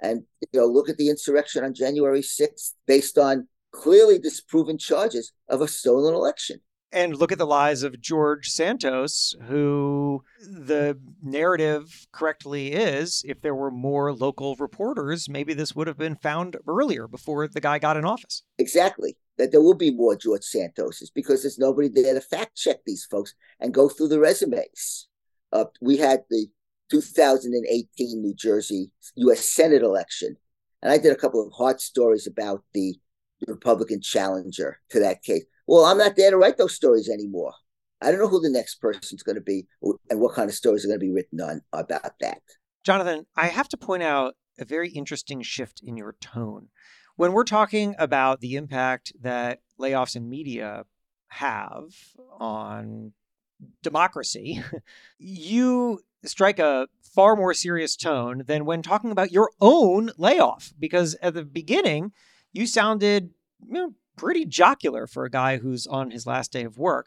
And 0.00 0.24
you 0.52 0.60
know, 0.60 0.66
look 0.66 0.88
at 0.88 0.96
the 0.96 1.08
insurrection 1.08 1.64
on 1.64 1.74
January 1.74 2.22
6th 2.22 2.72
based 2.86 3.18
on 3.18 3.48
clearly 3.72 4.18
disproven 4.18 4.78
charges 4.78 5.32
of 5.48 5.60
a 5.60 5.68
stolen 5.68 6.14
election. 6.14 6.60
And 6.94 7.16
look 7.16 7.32
at 7.32 7.38
the 7.38 7.46
lies 7.46 7.82
of 7.84 8.02
George 8.02 8.48
Santos, 8.50 9.34
who 9.48 10.22
the 10.42 10.98
narrative 11.22 12.06
correctly 12.12 12.72
is 12.72 13.24
if 13.26 13.40
there 13.40 13.54
were 13.54 13.70
more 13.70 14.12
local 14.12 14.56
reporters, 14.56 15.26
maybe 15.26 15.54
this 15.54 15.74
would 15.74 15.86
have 15.86 15.96
been 15.96 16.16
found 16.16 16.58
earlier 16.68 17.08
before 17.08 17.48
the 17.48 17.62
guy 17.62 17.78
got 17.78 17.96
in 17.96 18.04
office. 18.04 18.42
Exactly 18.58 19.16
that 19.38 19.50
there 19.50 19.62
will 19.62 19.74
be 19.74 19.90
more 19.90 20.16
George 20.16 20.42
Santoses 20.42 21.10
because 21.14 21.42
there's 21.42 21.58
nobody 21.58 21.88
there 21.88 22.14
to 22.14 22.20
fact 22.20 22.56
check 22.56 22.78
these 22.84 23.04
folks 23.04 23.34
and 23.60 23.74
go 23.74 23.88
through 23.88 24.08
the 24.08 24.20
resumes. 24.20 25.08
Uh, 25.52 25.64
we 25.80 25.96
had 25.96 26.22
the 26.30 26.46
2018 26.90 28.20
New 28.20 28.34
Jersey 28.34 28.90
U.S. 29.16 29.48
Senate 29.48 29.82
election, 29.82 30.36
and 30.82 30.92
I 30.92 30.98
did 30.98 31.12
a 31.12 31.16
couple 31.16 31.44
of 31.44 31.52
hot 31.52 31.80
stories 31.80 32.26
about 32.26 32.62
the 32.74 32.94
Republican 33.48 34.00
challenger 34.00 34.78
to 34.90 35.00
that 35.00 35.22
case. 35.22 35.44
Well, 35.66 35.84
I'm 35.84 35.98
not 35.98 36.16
there 36.16 36.30
to 36.30 36.36
write 36.36 36.58
those 36.58 36.74
stories 36.74 37.08
anymore. 37.08 37.54
I 38.00 38.10
don't 38.10 38.20
know 38.20 38.28
who 38.28 38.40
the 38.40 38.50
next 38.50 38.80
person's 38.80 39.22
going 39.22 39.36
to 39.36 39.42
be 39.42 39.66
and 40.10 40.20
what 40.20 40.34
kind 40.34 40.48
of 40.48 40.56
stories 40.56 40.84
are 40.84 40.88
going 40.88 40.98
to 40.98 41.06
be 41.06 41.12
written 41.12 41.40
on 41.40 41.62
about 41.72 42.12
that. 42.20 42.42
Jonathan, 42.84 43.26
I 43.36 43.46
have 43.46 43.68
to 43.68 43.76
point 43.76 44.02
out 44.02 44.34
a 44.58 44.64
very 44.64 44.90
interesting 44.90 45.40
shift 45.40 45.80
in 45.84 45.96
your 45.96 46.16
tone 46.20 46.68
when 47.22 47.34
we're 47.34 47.44
talking 47.44 47.94
about 48.00 48.40
the 48.40 48.56
impact 48.56 49.12
that 49.20 49.60
layoffs 49.78 50.16
in 50.16 50.28
media 50.28 50.84
have 51.28 51.94
on 52.40 53.12
democracy, 53.80 54.60
you 55.18 56.00
strike 56.24 56.58
a 56.58 56.88
far 57.00 57.36
more 57.36 57.54
serious 57.54 57.94
tone 57.94 58.42
than 58.48 58.64
when 58.64 58.82
talking 58.82 59.12
about 59.12 59.30
your 59.30 59.52
own 59.60 60.10
layoff. 60.18 60.72
Because 60.80 61.14
at 61.22 61.34
the 61.34 61.44
beginning, 61.44 62.10
you 62.52 62.66
sounded 62.66 63.30
you 63.64 63.72
know, 63.72 63.94
pretty 64.16 64.44
jocular 64.44 65.06
for 65.06 65.24
a 65.24 65.30
guy 65.30 65.58
who's 65.58 65.86
on 65.86 66.10
his 66.10 66.26
last 66.26 66.50
day 66.50 66.64
of 66.64 66.76
work. 66.76 67.06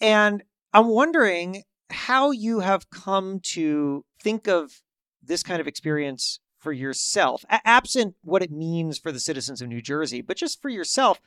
And 0.00 0.44
I'm 0.72 0.86
wondering 0.86 1.64
how 1.90 2.30
you 2.30 2.60
have 2.60 2.90
come 2.90 3.40
to 3.40 4.04
think 4.22 4.46
of 4.46 4.82
this 5.20 5.42
kind 5.42 5.60
of 5.60 5.66
experience 5.66 6.38
for 6.58 6.72
yourself, 6.72 7.44
a- 7.50 7.66
absent 7.66 8.14
what 8.22 8.42
it 8.42 8.50
means 8.50 8.98
for 8.98 9.12
the 9.12 9.20
citizens 9.20 9.60
of 9.60 9.68
New 9.68 9.82
Jersey, 9.82 10.20
but 10.20 10.36
just 10.36 10.60
for 10.60 10.68
yourself, 10.68 11.20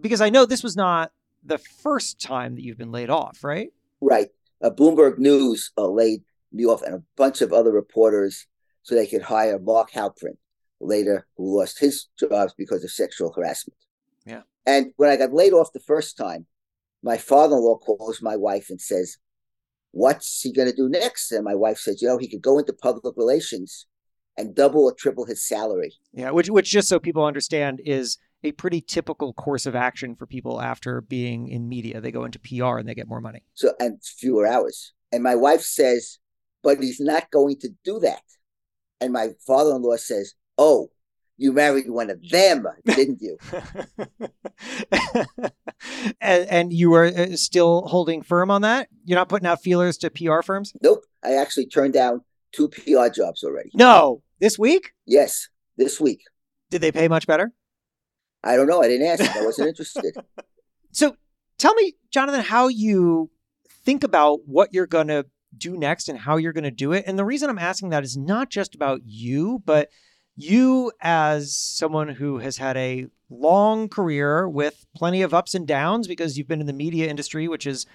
because 0.00 0.20
I 0.20 0.30
know 0.30 0.44
this 0.44 0.62
was 0.62 0.76
not 0.76 1.12
the 1.44 1.58
first 1.58 2.20
time 2.20 2.54
that 2.54 2.62
you've 2.62 2.78
been 2.78 2.92
laid 2.92 3.10
off, 3.10 3.44
right? 3.44 3.70
Right. 4.00 4.28
Uh, 4.62 4.70
Bloomberg 4.70 5.18
News 5.18 5.72
uh, 5.76 5.88
laid 5.88 6.22
me 6.52 6.64
off 6.64 6.82
and 6.82 6.94
a 6.94 7.02
bunch 7.16 7.42
of 7.42 7.52
other 7.52 7.72
reporters 7.72 8.46
so 8.82 8.94
they 8.94 9.06
could 9.06 9.22
hire 9.22 9.58
Mark 9.58 9.90
Halperin 9.92 10.36
later, 10.80 11.26
who 11.36 11.58
lost 11.58 11.80
his 11.80 12.08
jobs 12.18 12.54
because 12.56 12.84
of 12.84 12.90
sexual 12.90 13.32
harassment. 13.32 13.78
Yeah. 14.24 14.42
And 14.66 14.92
when 14.96 15.10
I 15.10 15.16
got 15.16 15.32
laid 15.32 15.52
off 15.52 15.72
the 15.72 15.80
first 15.80 16.16
time, 16.16 16.46
my 17.02 17.18
father 17.18 17.56
in 17.56 17.62
law 17.62 17.76
calls 17.78 18.22
my 18.22 18.36
wife 18.36 18.70
and 18.70 18.80
says, 18.80 19.18
What's 19.90 20.40
he 20.40 20.52
going 20.52 20.68
to 20.68 20.74
do 20.74 20.88
next? 20.88 21.30
And 21.30 21.44
my 21.44 21.54
wife 21.54 21.78
says, 21.78 22.02
You 22.02 22.08
know, 22.08 22.18
he 22.18 22.28
could 22.28 22.42
go 22.42 22.58
into 22.58 22.72
public 22.72 23.14
relations 23.16 23.86
and 24.36 24.54
double 24.54 24.84
or 24.84 24.94
triple 24.94 25.24
his 25.24 25.46
salary. 25.46 25.94
Yeah, 26.12 26.30
which 26.30 26.48
which 26.48 26.70
just 26.70 26.88
so 26.88 26.98
people 26.98 27.24
understand 27.24 27.80
is 27.84 28.18
a 28.42 28.52
pretty 28.52 28.80
typical 28.80 29.32
course 29.32 29.66
of 29.66 29.74
action 29.74 30.14
for 30.14 30.26
people 30.26 30.60
after 30.60 31.00
being 31.00 31.48
in 31.48 31.68
media. 31.68 32.00
They 32.00 32.12
go 32.12 32.24
into 32.24 32.38
PR 32.38 32.78
and 32.78 32.88
they 32.88 32.94
get 32.94 33.08
more 33.08 33.20
money. 33.20 33.42
So 33.54 33.74
and 33.80 34.02
fewer 34.02 34.46
hours. 34.46 34.92
And 35.12 35.22
my 35.22 35.36
wife 35.36 35.62
says, 35.62 36.18
but 36.64 36.82
he's 36.82 36.98
not 36.98 37.30
going 37.30 37.58
to 37.60 37.68
do 37.84 38.00
that. 38.00 38.22
And 39.00 39.12
my 39.12 39.30
father-in-law 39.46 39.96
says, 39.96 40.34
"Oh, 40.56 40.90
you 41.36 41.52
married 41.52 41.90
one 41.90 42.10
of 42.10 42.26
them, 42.28 42.66
didn't 42.84 43.20
you?" 43.20 43.38
and, 46.20 46.48
and, 46.48 46.72
you 46.72 46.94
are 46.94 47.04
uh, 47.04 47.36
still 47.36 47.82
holding 47.82 48.22
firm 48.22 48.50
on 48.50 48.62
that. 48.62 48.88
You're 49.04 49.18
not 49.18 49.28
putting 49.28 49.46
out 49.46 49.62
feelers 49.62 49.98
to 49.98 50.10
PR 50.10 50.40
firms. 50.42 50.72
Nope. 50.82 51.04
I 51.22 51.34
actually 51.34 51.66
turned 51.66 51.92
down 51.92 52.22
two 52.52 52.68
PR 52.68 53.08
jobs 53.08 53.44
already. 53.44 53.70
No, 53.74 54.22
this 54.40 54.58
week? 54.58 54.92
Yes, 55.06 55.48
this 55.76 56.00
week. 56.00 56.22
Did 56.70 56.80
they 56.80 56.92
pay 56.92 57.08
much 57.08 57.26
better? 57.26 57.52
I 58.42 58.56
don't 58.56 58.66
know. 58.66 58.82
I 58.82 58.88
didn't 58.88 59.06
ask. 59.06 59.36
I 59.36 59.44
wasn't 59.44 59.68
interested. 59.68 60.14
So 60.92 61.16
tell 61.58 61.74
me, 61.74 61.94
Jonathan, 62.12 62.40
how 62.40 62.68
you 62.68 63.28
think 63.84 64.04
about 64.04 64.46
what 64.46 64.68
you're 64.72 64.86
going 64.86 65.08
to 65.08 65.26
do 65.56 65.76
next 65.76 66.08
and 66.08 66.16
how 66.16 66.36
you're 66.36 66.52
going 66.52 66.62
to 66.62 66.70
do 66.70 66.92
it. 66.92 67.02
And 67.06 67.18
the 67.18 67.24
reason 67.24 67.50
I'm 67.50 67.58
asking 67.58 67.88
that 67.88 68.04
is 68.04 68.16
not 68.16 68.48
just 68.48 68.76
about 68.76 69.00
you, 69.04 69.60
but 69.66 69.88
you 70.36 70.92
as 71.00 71.56
someone 71.56 72.08
who 72.08 72.38
has 72.38 72.58
had 72.58 72.76
a 72.76 73.06
long 73.28 73.88
career 73.88 74.48
with 74.48 74.86
plenty 74.94 75.22
of 75.22 75.34
ups 75.34 75.54
and 75.54 75.66
downs 75.66 76.06
because 76.06 76.38
you've 76.38 76.48
been 76.48 76.60
in 76.60 76.66
the 76.66 76.72
media 76.72 77.08
industry, 77.08 77.48
which 77.48 77.64
has 77.64 77.86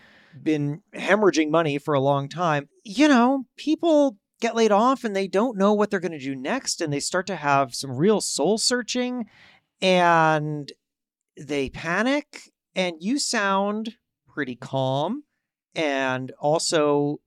been 0.41 0.81
hemorrhaging 0.93 1.49
money 1.49 1.77
for 1.77 1.93
a 1.93 1.99
long 2.01 2.29
time. 2.29 2.69
You 2.83 3.07
know, 3.07 3.45
people 3.57 4.17
get 4.39 4.55
laid 4.55 4.71
off 4.71 5.03
and 5.03 5.15
they 5.15 5.27
don't 5.27 5.57
know 5.57 5.73
what 5.73 5.89
they're 5.89 5.99
going 5.99 6.11
to 6.11 6.19
do 6.19 6.35
next 6.35 6.81
and 6.81 6.91
they 6.91 6.99
start 6.99 7.27
to 7.27 7.35
have 7.35 7.75
some 7.75 7.91
real 7.91 8.21
soul 8.21 8.57
searching 8.57 9.25
and 9.81 10.71
they 11.37 11.69
panic 11.69 12.51
and 12.75 12.95
you 12.99 13.19
sound 13.19 13.95
pretty 14.27 14.55
calm 14.55 15.23
and 15.75 16.31
also 16.39 17.19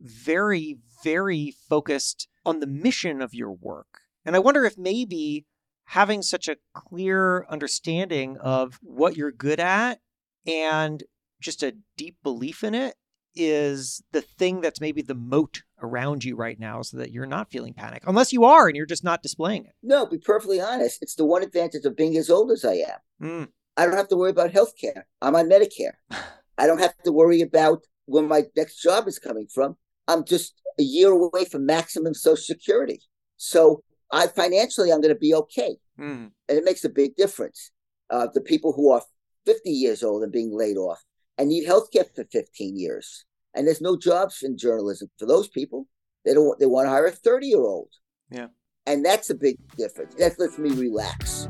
very 0.00 0.78
very 1.02 1.54
focused 1.68 2.28
on 2.44 2.60
the 2.60 2.66
mission 2.66 3.20
of 3.20 3.34
your 3.34 3.52
work. 3.52 4.00
And 4.24 4.34
i 4.34 4.38
wonder 4.38 4.64
if 4.64 4.76
maybe 4.76 5.46
having 5.86 6.22
such 6.22 6.48
a 6.48 6.56
clear 6.74 7.46
understanding 7.48 8.36
of 8.38 8.78
what 8.82 9.16
you're 9.16 9.32
good 9.32 9.60
at 9.60 10.00
and 10.46 11.04
just 11.40 11.62
a 11.62 11.76
deep 11.96 12.16
belief 12.22 12.64
in 12.64 12.74
it 12.74 12.96
is 13.34 14.02
the 14.12 14.22
thing 14.22 14.60
that's 14.60 14.80
maybe 14.80 15.02
the 15.02 15.14
moat 15.14 15.62
around 15.82 16.24
you 16.24 16.36
right 16.36 16.58
now 16.58 16.82
so 16.82 16.96
that 16.96 17.12
you're 17.12 17.26
not 17.26 17.50
feeling 17.50 17.74
panic 17.74 18.02
unless 18.06 18.32
you 18.32 18.44
are 18.44 18.66
and 18.66 18.76
you're 18.76 18.86
just 18.86 19.04
not 19.04 19.22
displaying 19.22 19.64
it. 19.64 19.72
No 19.82 20.06
be 20.06 20.18
perfectly 20.18 20.60
honest 20.60 20.98
it's 21.02 21.14
the 21.14 21.24
one 21.24 21.42
advantage 21.42 21.84
of 21.84 21.96
being 21.96 22.16
as 22.16 22.30
old 22.30 22.50
as 22.50 22.64
i 22.64 22.74
am. 22.74 22.98
Mm. 23.22 23.48
i 23.76 23.84
don't 23.84 23.96
have 23.96 24.08
to 24.08 24.16
worry 24.16 24.30
about 24.30 24.52
health 24.52 24.72
care 24.80 25.06
i'm 25.22 25.36
on 25.36 25.48
medicare. 25.48 25.94
I 26.58 26.66
don't 26.66 26.78
have 26.78 26.96
to 27.04 27.12
worry 27.12 27.42
about 27.42 27.82
where 28.06 28.22
my 28.22 28.44
next 28.56 28.80
job 28.80 29.06
is 29.08 29.18
coming 29.18 29.46
from. 29.52 29.76
I'm 30.08 30.24
just 30.24 30.54
a 30.78 30.82
year 30.82 31.10
away 31.10 31.44
from 31.44 31.66
maximum 31.66 32.14
social 32.14 32.36
security. 32.36 33.00
So 33.36 33.82
i 34.12 34.26
financially 34.28 34.92
i'm 34.92 35.00
going 35.00 35.14
to 35.14 35.20
be 35.20 35.34
okay. 35.34 35.76
Mm. 35.98 36.30
and 36.48 36.58
it 36.58 36.64
makes 36.64 36.84
a 36.84 36.88
big 36.88 37.16
difference 37.16 37.70
uh, 38.10 38.28
the 38.32 38.40
people 38.40 38.72
who 38.72 38.90
are 38.90 39.02
50 39.46 39.70
years 39.70 40.02
old 40.02 40.22
and 40.22 40.32
being 40.32 40.56
laid 40.56 40.76
off 40.76 41.02
and 41.38 41.48
need 41.48 41.66
health 41.66 41.90
care 41.92 42.04
for 42.04 42.24
15 42.24 42.76
years. 42.76 43.24
And 43.56 43.66
there's 43.66 43.80
no 43.80 43.96
jobs 43.96 44.42
in 44.42 44.58
journalism 44.58 45.08
for 45.18 45.24
those 45.24 45.48
people. 45.48 45.88
They 46.24 46.34
don't 46.34 46.58
they 46.60 46.66
want 46.66 46.86
to 46.86 46.90
hire 46.90 47.06
a 47.06 47.10
30 47.10 47.46
year 47.46 47.60
old. 47.60 47.88
Yeah. 48.30 48.48
And 48.86 49.04
that's 49.04 49.30
a 49.30 49.34
big 49.34 49.56
difference. 49.76 50.14
That 50.16 50.38
lets 50.38 50.58
me 50.58 50.70
relax. 50.70 51.48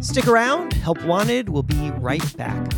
Stick 0.00 0.28
around. 0.28 0.74
Help 0.74 1.02
Wanted 1.04 1.48
will 1.48 1.64
be 1.64 1.90
right 1.90 2.36
back. 2.36 2.72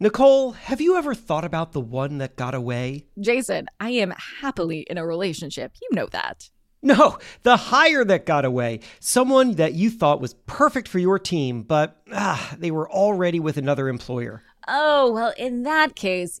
Nicole, 0.00 0.52
have 0.52 0.80
you 0.80 0.96
ever 0.96 1.14
thought 1.14 1.44
about 1.44 1.72
the 1.72 1.80
one 1.80 2.18
that 2.18 2.36
got 2.36 2.54
away? 2.54 3.06
Jason, 3.20 3.66
I 3.80 3.90
am 3.90 4.12
happily 4.40 4.80
in 4.88 4.98
a 4.98 5.06
relationship. 5.06 5.72
You 5.80 5.88
know 5.92 6.06
that. 6.12 6.50
No, 6.80 7.18
the 7.42 7.56
hire 7.56 8.04
that 8.04 8.24
got 8.24 8.44
away. 8.44 8.80
Someone 9.00 9.54
that 9.54 9.74
you 9.74 9.90
thought 9.90 10.20
was 10.20 10.34
perfect 10.46 10.86
for 10.86 11.00
your 11.00 11.18
team, 11.18 11.62
but 11.62 12.00
ah, 12.12 12.54
they 12.56 12.70
were 12.70 12.88
already 12.88 13.40
with 13.40 13.56
another 13.56 13.88
employer. 13.88 14.44
Oh, 14.68 15.10
well, 15.12 15.32
in 15.38 15.62
that 15.64 15.96
case, 15.96 16.40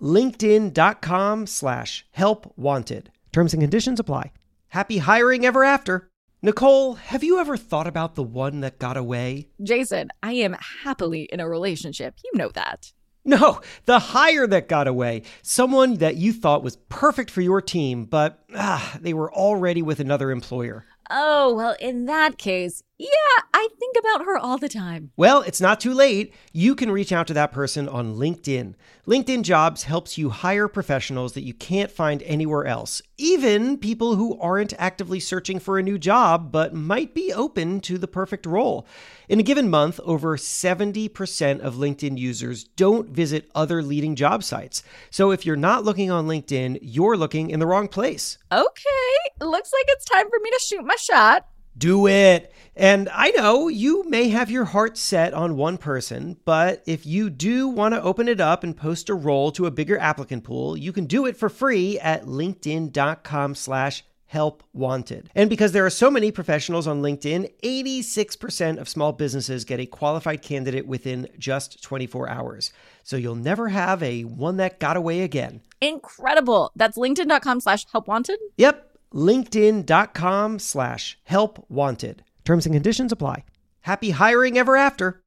linkedin.com 0.00 1.46
slash 1.46 2.06
help 2.10 2.52
wanted. 2.56 3.10
Terms 3.32 3.52
and 3.52 3.62
conditions 3.62 4.00
apply. 4.00 4.32
Happy 4.68 4.98
hiring 4.98 5.44
ever 5.44 5.64
after. 5.64 6.10
Nicole, 6.40 6.94
have 6.94 7.24
you 7.24 7.40
ever 7.40 7.56
thought 7.56 7.88
about 7.88 8.14
the 8.14 8.22
one 8.22 8.60
that 8.60 8.78
got 8.78 8.96
away? 8.96 9.48
Jason, 9.62 10.10
I 10.22 10.34
am 10.34 10.56
happily 10.84 11.22
in 11.22 11.40
a 11.40 11.48
relationship. 11.48 12.14
You 12.24 12.38
know 12.38 12.50
that. 12.50 12.92
No, 13.24 13.60
the 13.84 13.98
hire 13.98 14.46
that 14.46 14.68
got 14.68 14.86
away. 14.88 15.22
Someone 15.42 15.96
that 15.96 16.16
you 16.16 16.32
thought 16.32 16.62
was 16.62 16.76
perfect 16.88 17.30
for 17.30 17.40
your 17.40 17.60
team, 17.60 18.04
but 18.04 18.42
ah, 18.54 18.96
they 19.00 19.12
were 19.12 19.32
already 19.32 19.82
with 19.82 20.00
another 20.00 20.30
employer. 20.30 20.86
Oh, 21.10 21.54
well, 21.54 21.76
in 21.80 22.04
that 22.04 22.36
case, 22.38 22.82
yeah, 22.98 23.08
I 23.54 23.68
think 23.78 23.96
about 23.98 24.24
her 24.26 24.36
all 24.36 24.58
the 24.58 24.68
time. 24.68 25.12
Well, 25.16 25.42
it's 25.42 25.60
not 25.60 25.80
too 25.80 25.94
late. 25.94 26.34
You 26.52 26.74
can 26.74 26.90
reach 26.90 27.12
out 27.12 27.26
to 27.28 27.34
that 27.34 27.52
person 27.52 27.88
on 27.88 28.16
LinkedIn. 28.16 28.74
LinkedIn 29.06 29.42
Jobs 29.42 29.84
helps 29.84 30.18
you 30.18 30.30
hire 30.30 30.68
professionals 30.68 31.32
that 31.32 31.44
you 31.44 31.54
can't 31.54 31.90
find 31.90 32.22
anywhere 32.24 32.66
else, 32.66 33.00
even 33.16 33.78
people 33.78 34.16
who 34.16 34.38
aren't 34.38 34.74
actively 34.78 35.20
searching 35.20 35.58
for 35.58 35.78
a 35.78 35.82
new 35.82 35.98
job 35.98 36.52
but 36.52 36.74
might 36.74 37.14
be 37.14 37.32
open 37.32 37.80
to 37.80 37.96
the 37.96 38.08
perfect 38.08 38.44
role. 38.44 38.86
In 39.28 39.38
a 39.38 39.42
given 39.42 39.68
month, 39.68 40.00
over 40.04 40.38
70% 40.38 41.60
of 41.60 41.74
LinkedIn 41.74 42.16
users 42.16 42.64
don't 42.64 43.10
visit 43.10 43.50
other 43.54 43.82
leading 43.82 44.16
job 44.16 44.42
sites. 44.42 44.82
So 45.10 45.32
if 45.32 45.44
you're 45.44 45.54
not 45.54 45.84
looking 45.84 46.10
on 46.10 46.26
LinkedIn, 46.26 46.78
you're 46.80 47.14
looking 47.14 47.50
in 47.50 47.60
the 47.60 47.66
wrong 47.66 47.88
place. 47.88 48.38
Okay, 48.50 49.44
looks 49.44 49.70
like 49.70 49.84
it's 49.88 50.06
time 50.06 50.30
for 50.30 50.38
me 50.42 50.50
to 50.50 50.60
shoot 50.60 50.82
my 50.82 50.96
shot. 50.96 51.46
Do 51.76 52.08
it. 52.08 52.54
And 52.74 53.10
I 53.12 53.28
know 53.32 53.68
you 53.68 54.08
may 54.08 54.30
have 54.30 54.50
your 54.50 54.64
heart 54.64 54.96
set 54.96 55.34
on 55.34 55.56
one 55.56 55.76
person, 55.76 56.38
but 56.46 56.82
if 56.86 57.04
you 57.04 57.28
do 57.28 57.68
want 57.68 57.92
to 57.92 58.02
open 58.02 58.28
it 58.28 58.40
up 58.40 58.64
and 58.64 58.74
post 58.74 59.10
a 59.10 59.14
role 59.14 59.52
to 59.52 59.66
a 59.66 59.70
bigger 59.70 59.98
applicant 59.98 60.42
pool, 60.42 60.74
you 60.74 60.90
can 60.90 61.04
do 61.04 61.26
it 61.26 61.36
for 61.36 61.50
free 61.50 62.00
at 62.00 62.24
linkedin.com 62.24 63.54
slash 63.54 64.04
Help 64.28 64.62
Wanted. 64.72 65.28
And 65.34 65.50
because 65.50 65.72
there 65.72 65.84
are 65.84 65.90
so 65.90 66.10
many 66.10 66.30
professionals 66.30 66.86
on 66.86 67.02
LinkedIn, 67.02 67.50
86% 67.62 68.78
of 68.78 68.88
small 68.88 69.12
businesses 69.12 69.64
get 69.64 69.80
a 69.80 69.86
qualified 69.86 70.40
candidate 70.40 70.86
within 70.86 71.28
just 71.38 71.82
24 71.82 72.28
hours. 72.28 72.72
So 73.02 73.16
you'll 73.16 73.34
never 73.34 73.68
have 73.68 74.02
a 74.02 74.22
one 74.22 74.56
that 74.58 74.80
got 74.80 74.96
away 74.96 75.22
again. 75.22 75.62
Incredible. 75.80 76.70
That's 76.76 76.96
linkedin.com 76.96 77.60
slash 77.60 77.84
help 77.90 78.06
wanted. 78.06 78.38
Yep. 78.56 78.96
LinkedIn.com 79.12 80.58
slash 80.58 81.18
help 81.24 81.64
wanted. 81.68 82.22
Terms 82.44 82.66
and 82.66 82.74
conditions 82.74 83.12
apply. 83.12 83.44
Happy 83.80 84.10
hiring 84.10 84.56
ever 84.58 84.76
after. 84.76 85.22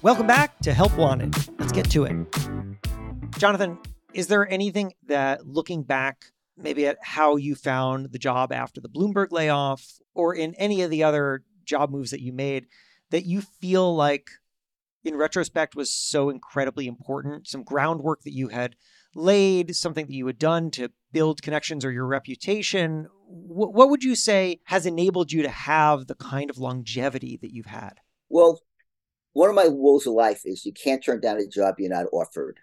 Welcome 0.00 0.28
back 0.28 0.58
to 0.60 0.72
Help 0.72 0.96
Wanted. 0.96 1.34
Let's 1.58 1.72
get 1.72 1.90
to 1.90 2.04
it. 2.04 2.14
Jonathan, 3.36 3.78
is 4.14 4.28
there 4.28 4.48
anything 4.48 4.94
that 5.08 5.44
looking 5.44 5.82
back, 5.82 6.26
maybe 6.58 6.86
at 6.86 6.98
how 7.02 7.36
you 7.36 7.54
found 7.54 8.12
the 8.12 8.18
job 8.18 8.52
after 8.52 8.80
the 8.80 8.88
Bloomberg 8.88 9.30
layoff 9.30 9.98
or 10.14 10.34
in 10.34 10.54
any 10.54 10.82
of 10.82 10.90
the 10.90 11.04
other 11.04 11.44
job 11.64 11.90
moves 11.90 12.10
that 12.10 12.20
you 12.20 12.32
made, 12.32 12.66
that 13.10 13.24
you 13.24 13.40
feel 13.40 13.94
like 13.94 14.28
in 15.04 15.16
retrospect 15.16 15.76
was 15.76 15.92
so 15.92 16.28
incredibly 16.28 16.86
important? 16.86 17.46
Some 17.46 17.62
groundwork 17.62 18.22
that 18.22 18.34
you 18.34 18.48
had 18.48 18.76
laid, 19.14 19.74
something 19.74 20.06
that 20.06 20.14
you 20.14 20.26
had 20.26 20.38
done 20.38 20.70
to 20.72 20.90
build 21.12 21.42
connections 21.42 21.84
or 21.84 21.92
your 21.92 22.06
reputation. 22.06 23.06
What, 23.26 23.72
what 23.72 23.90
would 23.90 24.04
you 24.04 24.14
say 24.14 24.60
has 24.64 24.86
enabled 24.86 25.32
you 25.32 25.42
to 25.42 25.48
have 25.48 26.06
the 26.06 26.14
kind 26.14 26.50
of 26.50 26.58
longevity 26.58 27.38
that 27.40 27.52
you've 27.52 27.66
had? 27.66 27.94
Well, 28.28 28.60
one 29.32 29.48
of 29.48 29.54
my 29.54 29.64
rules 29.64 30.06
of 30.06 30.14
life 30.14 30.42
is 30.44 30.66
you 30.66 30.72
can't 30.72 31.04
turn 31.04 31.20
down 31.20 31.38
a 31.38 31.46
job 31.46 31.76
you're 31.78 31.88
not 31.88 32.06
offered. 32.12 32.58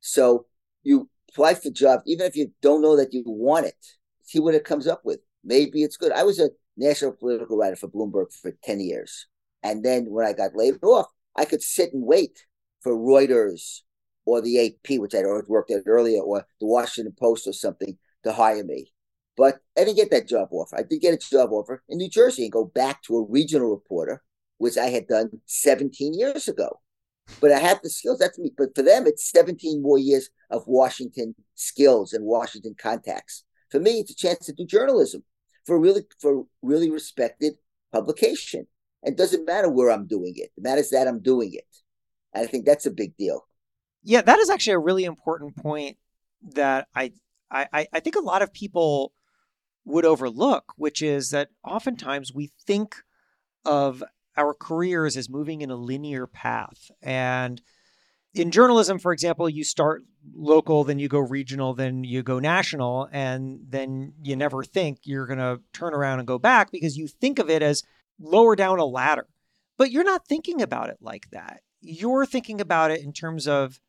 So 0.00 0.46
you 0.82 1.08
apply 1.28 1.54
for 1.54 1.70
jobs, 1.70 2.02
even 2.06 2.26
if 2.26 2.36
you 2.36 2.52
don't 2.62 2.82
know 2.82 2.96
that 2.96 3.12
you 3.12 3.22
want 3.26 3.66
it, 3.66 3.86
see 4.22 4.38
what 4.38 4.54
it 4.54 4.64
comes 4.64 4.86
up 4.86 5.02
with. 5.04 5.20
Maybe 5.44 5.82
it's 5.82 5.96
good. 5.96 6.12
I 6.12 6.24
was 6.24 6.38
a 6.38 6.50
national 6.76 7.12
political 7.12 7.56
writer 7.56 7.76
for 7.76 7.88
Bloomberg 7.88 8.32
for 8.32 8.52
10 8.64 8.80
years. 8.80 9.26
And 9.62 9.84
then 9.84 10.06
when 10.10 10.26
I 10.26 10.32
got 10.32 10.56
laid 10.56 10.82
off, 10.82 11.06
I 11.36 11.44
could 11.44 11.62
sit 11.62 11.92
and 11.92 12.04
wait 12.04 12.44
for 12.80 12.92
Reuters 12.96 13.80
or 14.24 14.40
the 14.40 14.66
AP, 14.66 14.98
which 14.98 15.14
I'd 15.14 15.24
worked 15.48 15.70
at 15.70 15.82
earlier, 15.86 16.20
or 16.20 16.46
the 16.60 16.66
Washington 16.66 17.14
Post 17.18 17.46
or 17.46 17.52
something 17.52 17.96
to 18.24 18.32
hire 18.32 18.64
me. 18.64 18.92
But 19.36 19.60
I 19.76 19.84
didn't 19.84 19.96
get 19.96 20.10
that 20.10 20.28
job 20.28 20.48
offer. 20.50 20.76
I 20.76 20.82
did 20.82 21.00
get 21.00 21.14
a 21.14 21.16
job 21.16 21.52
offer 21.52 21.82
in 21.88 21.98
New 21.98 22.10
Jersey 22.10 22.42
and 22.42 22.52
go 22.52 22.64
back 22.64 23.02
to 23.04 23.16
a 23.16 23.24
regional 23.24 23.70
reporter, 23.70 24.22
which 24.58 24.76
I 24.76 24.86
had 24.86 25.06
done 25.06 25.40
17 25.46 26.12
years 26.14 26.48
ago. 26.48 26.80
But 27.40 27.52
I 27.52 27.58
have 27.58 27.80
the 27.82 27.90
skills. 27.90 28.18
That's 28.18 28.38
me. 28.38 28.52
But 28.56 28.74
for 28.74 28.82
them, 28.82 29.06
it's 29.06 29.30
17 29.30 29.82
more 29.82 29.98
years 29.98 30.30
of 30.50 30.62
Washington 30.66 31.34
skills 31.54 32.12
and 32.12 32.24
Washington 32.24 32.74
contacts. 32.80 33.44
For 33.70 33.80
me, 33.80 34.00
it's 34.00 34.10
a 34.10 34.16
chance 34.16 34.46
to 34.46 34.52
do 34.52 34.64
journalism 34.64 35.22
for 35.66 35.78
really 35.78 36.02
for 36.20 36.44
really 36.62 36.90
respected 36.90 37.54
publication. 37.92 38.66
And 39.02 39.12
it 39.12 39.18
doesn't 39.18 39.46
matter 39.46 39.68
where 39.68 39.90
I'm 39.90 40.06
doing 40.06 40.32
it. 40.36 40.50
It 40.56 40.62
matters 40.62 40.90
that 40.90 41.06
I'm 41.06 41.20
doing 41.20 41.54
it. 41.54 41.66
And 42.32 42.44
I 42.44 42.50
think 42.50 42.66
that's 42.66 42.86
a 42.86 42.90
big 42.90 43.16
deal. 43.16 43.46
Yeah, 44.02 44.22
that 44.22 44.38
is 44.38 44.50
actually 44.50 44.74
a 44.74 44.78
really 44.80 45.04
important 45.04 45.56
point 45.56 45.98
that 46.54 46.88
I 46.94 47.12
I, 47.50 47.86
I 47.92 48.00
think 48.00 48.16
a 48.16 48.20
lot 48.20 48.42
of 48.42 48.52
people 48.52 49.12
would 49.84 50.04
overlook, 50.04 50.72
which 50.76 51.00
is 51.00 51.30
that 51.30 51.48
oftentimes 51.64 52.32
we 52.32 52.50
think 52.66 52.96
of 53.64 54.02
our 54.38 54.54
careers 54.54 55.16
as 55.16 55.28
moving 55.28 55.60
in 55.60 55.70
a 55.70 55.76
linear 55.76 56.26
path. 56.26 56.90
And 57.02 57.60
in 58.34 58.50
journalism, 58.50 58.98
for 58.98 59.12
example, 59.12 59.48
you 59.48 59.64
start 59.64 60.02
local, 60.34 60.84
then 60.84 60.98
you 60.98 61.08
go 61.08 61.18
regional, 61.18 61.74
then 61.74 62.04
you 62.04 62.22
go 62.22 62.38
national, 62.38 63.08
and 63.10 63.60
then 63.68 64.12
you 64.22 64.36
never 64.36 64.62
think 64.62 65.00
you're 65.02 65.26
going 65.26 65.38
to 65.38 65.60
turn 65.72 65.92
around 65.92 66.20
and 66.20 66.28
go 66.28 66.38
back 66.38 66.70
because 66.70 66.96
you 66.96 67.08
think 67.08 67.38
of 67.38 67.50
it 67.50 67.62
as 67.62 67.82
lower 68.20 68.54
down 68.54 68.78
a 68.78 68.84
ladder. 68.84 69.26
But 69.76 69.90
you're 69.90 70.04
not 70.04 70.26
thinking 70.26 70.62
about 70.62 70.90
it 70.90 70.98
like 71.00 71.30
that. 71.32 71.60
You're 71.80 72.26
thinking 72.26 72.60
about 72.60 72.90
it 72.90 73.02
in 73.02 73.12
terms 73.12 73.48
of 73.48 73.80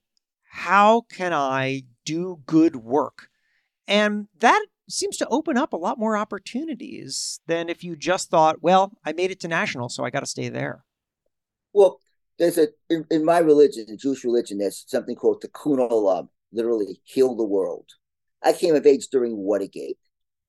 how 0.43 1.01
can 1.11 1.33
I 1.33 1.83
do 2.05 2.41
good 2.45 2.75
work? 2.77 3.29
And 3.87 4.27
that 4.39 4.65
seems 4.91 5.17
to 5.17 5.27
open 5.29 5.57
up 5.57 5.73
a 5.73 5.77
lot 5.77 5.99
more 5.99 6.17
opportunities 6.17 7.39
than 7.47 7.69
if 7.69 7.83
you 7.83 7.95
just 7.95 8.29
thought, 8.29 8.61
well, 8.61 8.93
I 9.05 9.13
made 9.13 9.31
it 9.31 9.39
to 9.41 9.47
national, 9.47 9.89
so 9.89 10.03
I 10.03 10.09
got 10.09 10.21
to 10.21 10.25
stay 10.25 10.49
there. 10.49 10.83
Well, 11.73 11.99
there's 12.37 12.57
a 12.57 12.69
in, 12.89 13.05
in, 13.11 13.25
my 13.25 13.39
religion, 13.39 13.85
the 13.87 13.97
Jewish 13.97 14.23
religion, 14.23 14.57
there's 14.57 14.85
something 14.87 15.15
called 15.15 15.43
tikkun 15.43 15.89
olam, 15.89 16.29
literally 16.51 17.01
heal 17.03 17.35
the 17.35 17.45
world. 17.45 17.89
I 18.41 18.53
came 18.53 18.75
of 18.75 18.85
age 18.85 19.07
during 19.11 19.37
Watergate, 19.37 19.97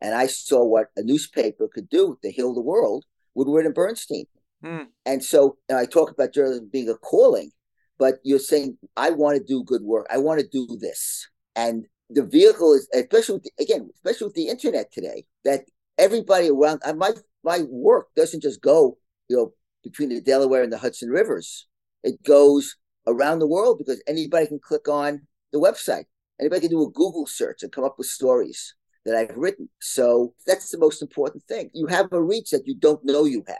and 0.00 0.14
I 0.14 0.26
saw 0.26 0.64
what 0.64 0.87
a 0.96 1.03
newspaper 1.03 1.68
could 1.72 1.88
do 1.88 2.16
to 2.22 2.31
heal 2.31 2.55
the 2.55 2.61
world. 2.61 3.05
Woodward 3.35 3.66
and 3.66 3.74
Bernstein, 3.74 4.26
mm. 4.64 4.87
and 5.07 5.22
so 5.22 5.59
and 5.68 5.79
I 5.79 5.85
talk 5.85 6.11
about 6.11 6.33
journalism 6.33 6.68
being 6.72 6.88
a 6.88 6.94
calling, 6.94 7.50
but 7.98 8.16
you're 8.24 8.38
saying 8.38 8.76
I 8.96 9.11
want 9.11 9.38
to 9.38 9.44
do 9.44 9.62
good 9.64 9.83
work. 9.83 10.07
I 10.11 10.18
want 10.18 10.40
to 10.40 10.46
do 10.46 10.66
this, 10.81 11.29
and 11.55 11.87
the 12.11 12.25
vehicle 12.25 12.75
is, 12.75 12.88
especially 12.94 13.35
with 13.35 13.44
the, 13.44 13.53
again, 13.62 13.90
especially 13.94 14.27
with 14.27 14.35
the 14.35 14.49
internet 14.49 14.92
today, 14.92 15.25
that 15.44 15.62
everybody 15.99 16.49
around 16.49 16.81
my 16.96 17.12
my 17.42 17.61
work 17.68 18.09
doesn't 18.16 18.42
just 18.42 18.61
go, 18.61 18.99
you 19.29 19.37
know, 19.37 19.53
between 19.83 20.11
the 20.11 20.20
Delaware 20.20 20.62
and 20.62 20.73
the 20.73 20.79
Hudson 20.79 21.09
rivers. 21.09 21.66
It 22.03 22.23
goes 22.23 22.77
around 23.07 23.38
the 23.38 23.46
world 23.46 23.79
because 23.79 24.03
anybody 24.07 24.46
can 24.46 24.59
click 24.59 24.88
on 24.88 25.27
the 25.53 25.59
website. 25.59 26.05
Anybody 26.38 26.62
can 26.62 26.70
do 26.70 26.83
a 26.83 26.90
Google 26.90 27.27
search 27.27 27.62
and 27.62 27.73
come 27.73 27.85
up 27.85 27.96
with 27.99 28.07
stories 28.07 28.75
that 29.05 29.14
I've 29.14 29.37
written. 29.37 29.68
So 29.81 30.35
that's 30.46 30.70
the 30.70 30.79
most 30.79 31.03
important 31.03 31.44
thing. 31.44 31.70
You 31.73 31.87
have 31.87 32.12
a 32.12 32.23
reach 32.23 32.51
that 32.51 32.66
you 32.66 32.75
don't 32.75 33.05
know 33.05 33.25
you 33.25 33.44
have. 33.46 33.57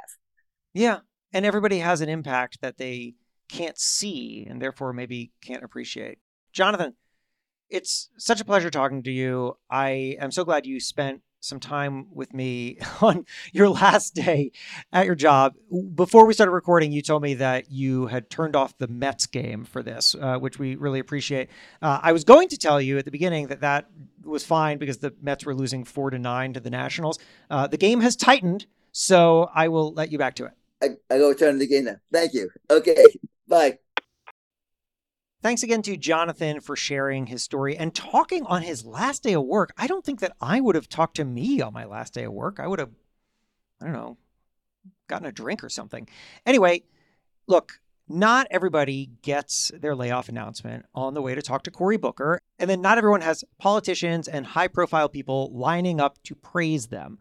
Yeah. 0.75 0.99
And 1.33 1.47
everybody 1.47 1.79
has 1.79 2.01
an 2.01 2.09
impact 2.09 2.61
that 2.63 2.79
they 2.79 3.15
can't 3.49 3.79
see 3.79 4.47
and 4.49 4.61
therefore 4.61 4.93
maybe 4.93 5.33
can't 5.43 5.65
appreciate. 5.65 6.19
Jonathan, 6.53 6.95
it's 7.70 8.11
such 8.16 8.40
a 8.40 8.44
pleasure 8.44 8.70
talking 8.70 9.02
to 9.04 9.11
you. 9.11 9.56
I 9.70 10.16
am 10.20 10.30
so 10.30 10.44
glad 10.44 10.66
you 10.66 10.80
spent 10.80 11.22
some 11.40 11.59
time 11.59 12.06
with 12.12 12.35
me 12.35 12.78
on 13.00 13.24
your 13.52 13.68
last 13.68 14.14
day 14.14 14.52
at 14.92 15.06
your 15.06 15.14
job. 15.14 15.54
Before 15.94 16.26
we 16.26 16.35
started 16.35 16.52
recording, 16.52 16.92
you 16.92 17.02
told 17.02 17.22
me 17.22 17.35
that 17.35 17.70
you 17.70 18.06
had 18.06 18.30
turned 18.30 18.54
off 18.54 18.76
the 18.78 18.88
Mets 18.88 19.26
game 19.26 19.64
for 19.64 19.83
this, 19.83 20.14
uh, 20.14 20.38
which 20.38 20.59
we 20.59 20.76
really 20.76 21.00
appreciate. 21.00 21.48
Uh, 21.80 21.98
I 22.02 22.12
was 22.12 22.24
going 22.24 22.48
to 22.48 22.59
tell 22.59 22.80
you 22.80 22.98
at 22.98 23.04
the 23.04 23.11
beginning 23.11 23.48
that 23.48 23.61
that 23.62 23.88
was 24.22 24.44
fine 24.44 24.78
because 24.78 24.98
the 24.98 25.14
Mets 25.22 25.46
were 25.46 25.54
losing 25.54 25.85
four 25.85 26.11
to 26.11 26.18
nine 26.18 26.52
to 26.52 26.61
the 26.61 26.70
Nationals. 26.70 27.18
Uh, 27.48 27.66
the 27.66 27.78
game 27.78 28.00
has 28.00 28.16
tightened, 28.16 28.66
so 28.92 29.50
I 29.54 29.68
will 29.68 29.92
let 29.92 30.12
you 30.12 30.18
back 30.18 30.35
to 30.37 30.46
it. 30.46 30.52
I, 30.83 31.14
I 31.14 31.18
go 31.18 31.33
turn 31.35 31.59
the 31.59 31.66
game 31.66 31.85
now. 31.85 31.96
Thank 32.12 32.35
you. 32.35 32.50
Okay. 32.70 33.04
Bye. 33.48 33.78
Thanks 35.42 35.62
again 35.62 35.81
to 35.83 35.96
Jonathan 35.96 36.61
for 36.61 36.76
sharing 36.76 37.26
his 37.26 37.42
story 37.42 37.74
and 37.74 37.94
talking 37.94 38.44
on 38.44 38.61
his 38.61 38.85
last 38.85 39.22
day 39.22 39.33
of 39.33 39.44
work. 39.44 39.72
I 39.79 39.87
don't 39.87 40.05
think 40.05 40.20
that 40.20 40.37
I 40.38 40.61
would 40.61 40.74
have 40.74 40.88
talked 40.88 41.16
to 41.16 41.24
me 41.24 41.62
on 41.62 41.72
my 41.72 41.87
last 41.87 42.12
day 42.12 42.24
of 42.24 42.35
work. 42.35 42.61
I 42.61 42.66
would 42.66 42.79
have, 42.79 42.90
I 43.81 43.87
don't 43.87 43.94
know, 43.94 44.18
gotten 45.09 45.26
a 45.26 45.33
drink 45.33 45.64
or 45.64 45.70
something. 45.70 46.07
Anyway, 46.44 46.83
look, 47.46 47.81
not 48.07 48.48
everybody 48.50 49.12
gets 49.22 49.72
their 49.81 49.94
layoff 49.94 50.29
announcement 50.29 50.85
on 50.94 51.14
the 51.14 51.22
way 51.22 51.35
to 51.35 51.40
talk 51.40 51.62
to 51.62 51.70
Cory 51.70 51.96
Booker. 51.96 52.38
And 52.59 52.68
then 52.68 52.83
not 52.83 52.98
everyone 52.98 53.22
has 53.22 53.42
politicians 53.59 54.29
and 54.29 54.44
high 54.44 54.68
profile 54.68 55.09
people 55.09 55.50
lining 55.55 56.00
up 56.00 56.22
to 56.24 56.35
praise 56.35 56.88
them. 56.88 57.18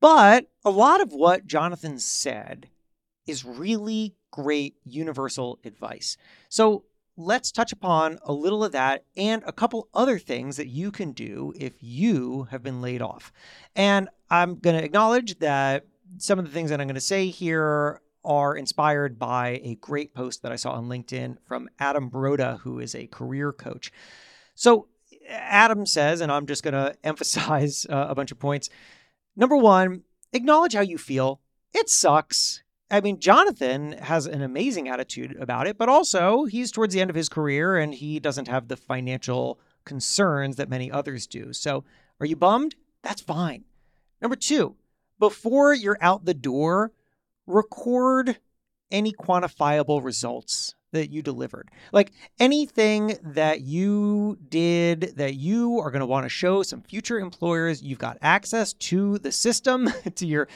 But 0.00 0.46
a 0.64 0.70
lot 0.70 1.02
of 1.02 1.12
what 1.12 1.46
Jonathan 1.46 1.98
said 1.98 2.70
is 3.26 3.44
really 3.44 4.14
great 4.30 4.76
universal 4.84 5.58
advice. 5.62 6.16
So 6.48 6.84
let's 7.16 7.52
touch 7.52 7.72
upon 7.72 8.18
a 8.22 8.32
little 8.32 8.64
of 8.64 8.72
that 8.72 9.04
and 9.16 9.42
a 9.46 9.52
couple 9.52 9.88
other 9.94 10.18
things 10.18 10.56
that 10.56 10.68
you 10.68 10.90
can 10.90 11.12
do 11.12 11.52
if 11.56 11.74
you 11.80 12.44
have 12.50 12.62
been 12.62 12.80
laid 12.82 13.02
off. 13.02 13.32
And 13.76 14.08
I'm 14.30 14.56
going 14.56 14.76
to 14.76 14.84
acknowledge 14.84 15.38
that 15.38 15.86
some 16.18 16.38
of 16.38 16.44
the 16.44 16.50
things 16.50 16.70
that 16.70 16.80
I'm 16.80 16.86
going 16.86 16.94
to 16.94 17.00
say 17.00 17.28
here 17.28 18.00
are 18.24 18.56
inspired 18.56 19.18
by 19.18 19.60
a 19.62 19.76
great 19.76 20.14
post 20.14 20.42
that 20.42 20.52
I 20.52 20.56
saw 20.56 20.72
on 20.72 20.88
LinkedIn 20.88 21.36
from 21.46 21.68
Adam 21.78 22.10
Broda, 22.10 22.60
who 22.60 22.80
is 22.80 22.94
a 22.94 23.06
career 23.06 23.52
coach. 23.52 23.92
So, 24.54 24.88
Adam 25.28 25.86
says, 25.86 26.20
and 26.20 26.32
I'm 26.32 26.46
just 26.46 26.62
going 26.62 26.74
to 26.74 26.96
emphasize 27.04 27.86
uh, 27.88 28.06
a 28.08 28.14
bunch 28.14 28.32
of 28.32 28.38
points. 28.38 28.70
Number 29.36 29.56
one, 29.56 30.02
acknowledge 30.32 30.74
how 30.74 30.80
you 30.80 30.98
feel. 30.98 31.40
It 31.72 31.88
sucks. 31.88 32.62
I 32.90 33.00
mean, 33.00 33.18
Jonathan 33.18 33.92
has 33.92 34.26
an 34.26 34.42
amazing 34.42 34.88
attitude 34.88 35.36
about 35.40 35.66
it, 35.66 35.78
but 35.78 35.88
also 35.88 36.44
he's 36.44 36.70
towards 36.70 36.94
the 36.94 37.00
end 37.00 37.10
of 37.10 37.16
his 37.16 37.28
career 37.28 37.76
and 37.76 37.94
he 37.94 38.20
doesn't 38.20 38.48
have 38.48 38.68
the 38.68 38.76
financial 38.76 39.58
concerns 39.84 40.56
that 40.56 40.68
many 40.68 40.90
others 40.90 41.26
do. 41.26 41.52
So, 41.52 41.84
are 42.20 42.26
you 42.26 42.36
bummed? 42.36 42.74
That's 43.02 43.20
fine. 43.20 43.64
Number 44.20 44.36
two, 44.36 44.76
before 45.18 45.74
you're 45.74 45.98
out 46.00 46.24
the 46.24 46.34
door, 46.34 46.92
record 47.46 48.38
any 48.90 49.12
quantifiable 49.12 50.02
results 50.02 50.74
that 50.92 51.10
you 51.10 51.22
delivered. 51.22 51.70
Like 51.92 52.12
anything 52.38 53.18
that 53.22 53.60
you 53.60 54.38
did 54.48 55.14
that 55.16 55.34
you 55.34 55.80
are 55.80 55.90
going 55.90 56.00
to 56.00 56.06
want 56.06 56.24
to 56.24 56.30
show 56.30 56.62
some 56.62 56.82
future 56.82 57.18
employers, 57.18 57.82
you've 57.82 57.98
got 57.98 58.16
access 58.22 58.72
to 58.74 59.18
the 59.18 59.32
system, 59.32 59.90
to 60.14 60.26
your 60.26 60.48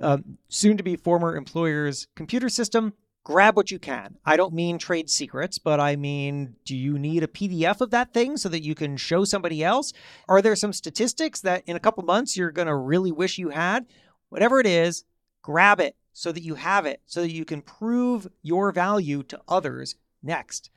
uh, 0.00 0.18
soon 0.48 0.76
to 0.76 0.82
be 0.82 0.96
former 0.96 1.36
employer's 1.36 2.08
computer 2.16 2.48
system. 2.48 2.94
Grab 3.22 3.54
what 3.54 3.70
you 3.70 3.78
can. 3.78 4.16
I 4.24 4.36
don't 4.36 4.54
mean 4.54 4.78
trade 4.78 5.10
secrets, 5.10 5.58
but 5.58 5.78
I 5.78 5.94
mean, 5.94 6.56
do 6.64 6.74
you 6.74 6.98
need 6.98 7.22
a 7.22 7.28
PDF 7.28 7.80
of 7.82 7.90
that 7.90 8.14
thing 8.14 8.38
so 8.38 8.48
that 8.48 8.62
you 8.62 8.74
can 8.74 8.96
show 8.96 9.24
somebody 9.24 9.62
else? 9.62 9.92
Are 10.26 10.40
there 10.40 10.56
some 10.56 10.72
statistics 10.72 11.40
that 11.42 11.62
in 11.66 11.76
a 11.76 11.80
couple 11.80 12.02
months 12.02 12.36
you're 12.36 12.50
going 12.50 12.66
to 12.66 12.74
really 12.74 13.12
wish 13.12 13.36
you 13.36 13.50
had? 13.50 13.86
Whatever 14.30 14.58
it 14.58 14.66
is, 14.66 15.04
grab 15.42 15.80
it 15.80 15.96
so 16.12 16.32
that 16.32 16.42
you 16.42 16.54
have 16.54 16.86
it, 16.86 17.02
so 17.06 17.20
that 17.20 17.32
you 17.32 17.44
can 17.44 17.60
prove 17.60 18.26
your 18.42 18.72
value 18.72 19.22
to 19.24 19.40
others 19.48 19.96
next. 20.22 20.70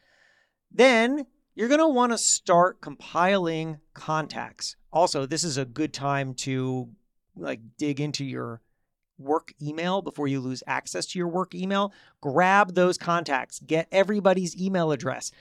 Then 0.70 1.26
you're 1.56 1.70
going 1.70 1.80
to 1.80 1.88
want 1.88 2.12
to 2.12 2.18
start 2.18 2.82
compiling 2.82 3.80
contacts. 3.94 4.76
Also, 4.92 5.26
this 5.26 5.44
is 5.44 5.58
a 5.58 5.66
good 5.66 5.94
time 5.94 6.34
to 6.34 6.90
like 7.36 7.62
dig 7.78 8.00
into 8.00 8.26
your 8.26 8.62
work 9.18 9.54
email 9.62 10.02
before 10.02 10.28
you 10.28 10.40
lose 10.40 10.64
access 10.68 11.06
to 11.08 11.20
your 11.20 11.28
work 11.28 11.54
email. 11.56 11.94
Grab 12.22 12.76
those 12.76 12.98
contacts, 12.98 13.60
get 13.60 13.88
everybody's 13.92 14.60
email 14.60 14.92
address. 14.92 15.32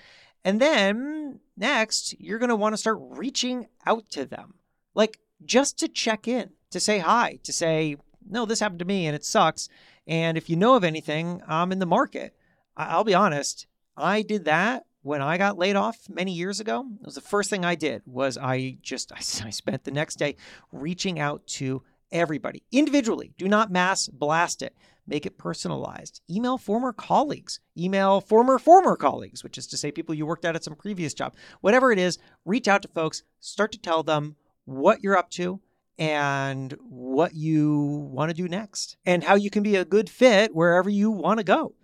And 0.45 0.61
then 0.61 1.41
next, 1.57 2.19
you're 2.21 2.39
going 2.39 2.49
to 2.49 2.57
want 2.57 2.73
to 2.73 2.79
start 2.79 2.99
reaching 3.01 3.67
out 3.87 4.09
to 4.11 4.25
them. 4.25 4.55
Like 4.95 5.19
just 5.45 5.79
to 5.79 5.89
check 5.89 6.27
in, 6.29 6.51
to 6.71 6.81
say 6.81 6.99
hi, 6.99 7.39
to 7.45 7.53
say, 7.53 7.97
no, 8.29 8.45
this 8.45 8.61
happened 8.61 8.81
to 8.81 8.85
me 8.85 9.07
and 9.07 9.17
it 9.17 9.25
sucks. 9.25 9.69
And 10.07 10.37
if 10.37 10.51
you 10.51 10.57
know 10.57 10.75
of 10.75 10.85
anything, 10.85 11.43
I'm 11.47 11.73
in 11.73 11.79
the 11.79 11.87
market. 11.87 12.35
I'll 12.77 13.05
be 13.05 13.15
honest, 13.15 13.67
I 13.97 14.23
did 14.23 14.47
that 14.47 14.87
when 15.03 15.21
I 15.21 15.37
got 15.37 15.59
laid 15.59 15.77
off 15.77 15.99
many 16.09 16.33
years 16.33 16.61
ago. 16.61 16.87
It 17.01 17.05
was 17.05 17.15
the 17.15 17.21
first 17.21 17.51
thing 17.51 17.65
I 17.65 17.75
did 17.75 18.03
was 18.07 18.39
I 18.39 18.79
just 18.83 19.13
I 19.45 19.51
spent 19.51 19.85
the 19.85 19.91
next 19.91 20.17
day 20.17 20.37
reaching 20.73 21.19
out 21.19 21.47
to 21.49 21.83
everybody 22.13 22.63
individually. 22.71 23.33
Do 23.39 23.49
not 23.49 23.73
mass 23.73 24.09
blast 24.09 24.63
it. 24.63 24.77
Make 25.07 25.27
it 25.27 25.39
personalized. 25.39 26.21
Email 26.31 26.59
former 26.59 26.93
colleagues. 26.93 27.59
Email 27.77 28.21
former 28.21 28.59
former 28.59 28.97
colleagues, 28.97 29.43
which 29.43 29.59
is 29.59 29.67
to 29.69 29.77
say 29.77 29.91
people 29.91 30.15
you 30.15 30.27
worked 30.27 30.45
at 30.45 30.55
at 30.55 30.63
some 30.63 30.77
previous 30.77 31.15
job. 31.15 31.35
Whatever 31.61 31.91
it 31.91 31.99
is, 31.99 32.19
reach 32.45 32.69
out 32.69 32.83
to 32.83 32.89
folks, 32.89 33.23
start 33.41 33.73
to 33.73 33.79
tell 33.79 34.03
them 34.03 34.37
what 34.65 35.03
you're 35.03 35.17
up 35.17 35.31
to, 35.31 35.61
and 35.99 36.75
what 36.81 37.35
you 37.35 38.09
want 38.13 38.31
to 38.31 38.35
do 38.35 38.49
next 38.49 38.97
and 39.05 39.23
how 39.23 39.35
you 39.35 39.51
can 39.51 39.63
be 39.63 39.77
a 39.77 39.85
good 39.85 40.09
fit 40.09 40.55
wherever 40.55 40.91
you 40.91 41.11
want 41.11 41.39
to 41.39 41.45
go. 41.45 41.75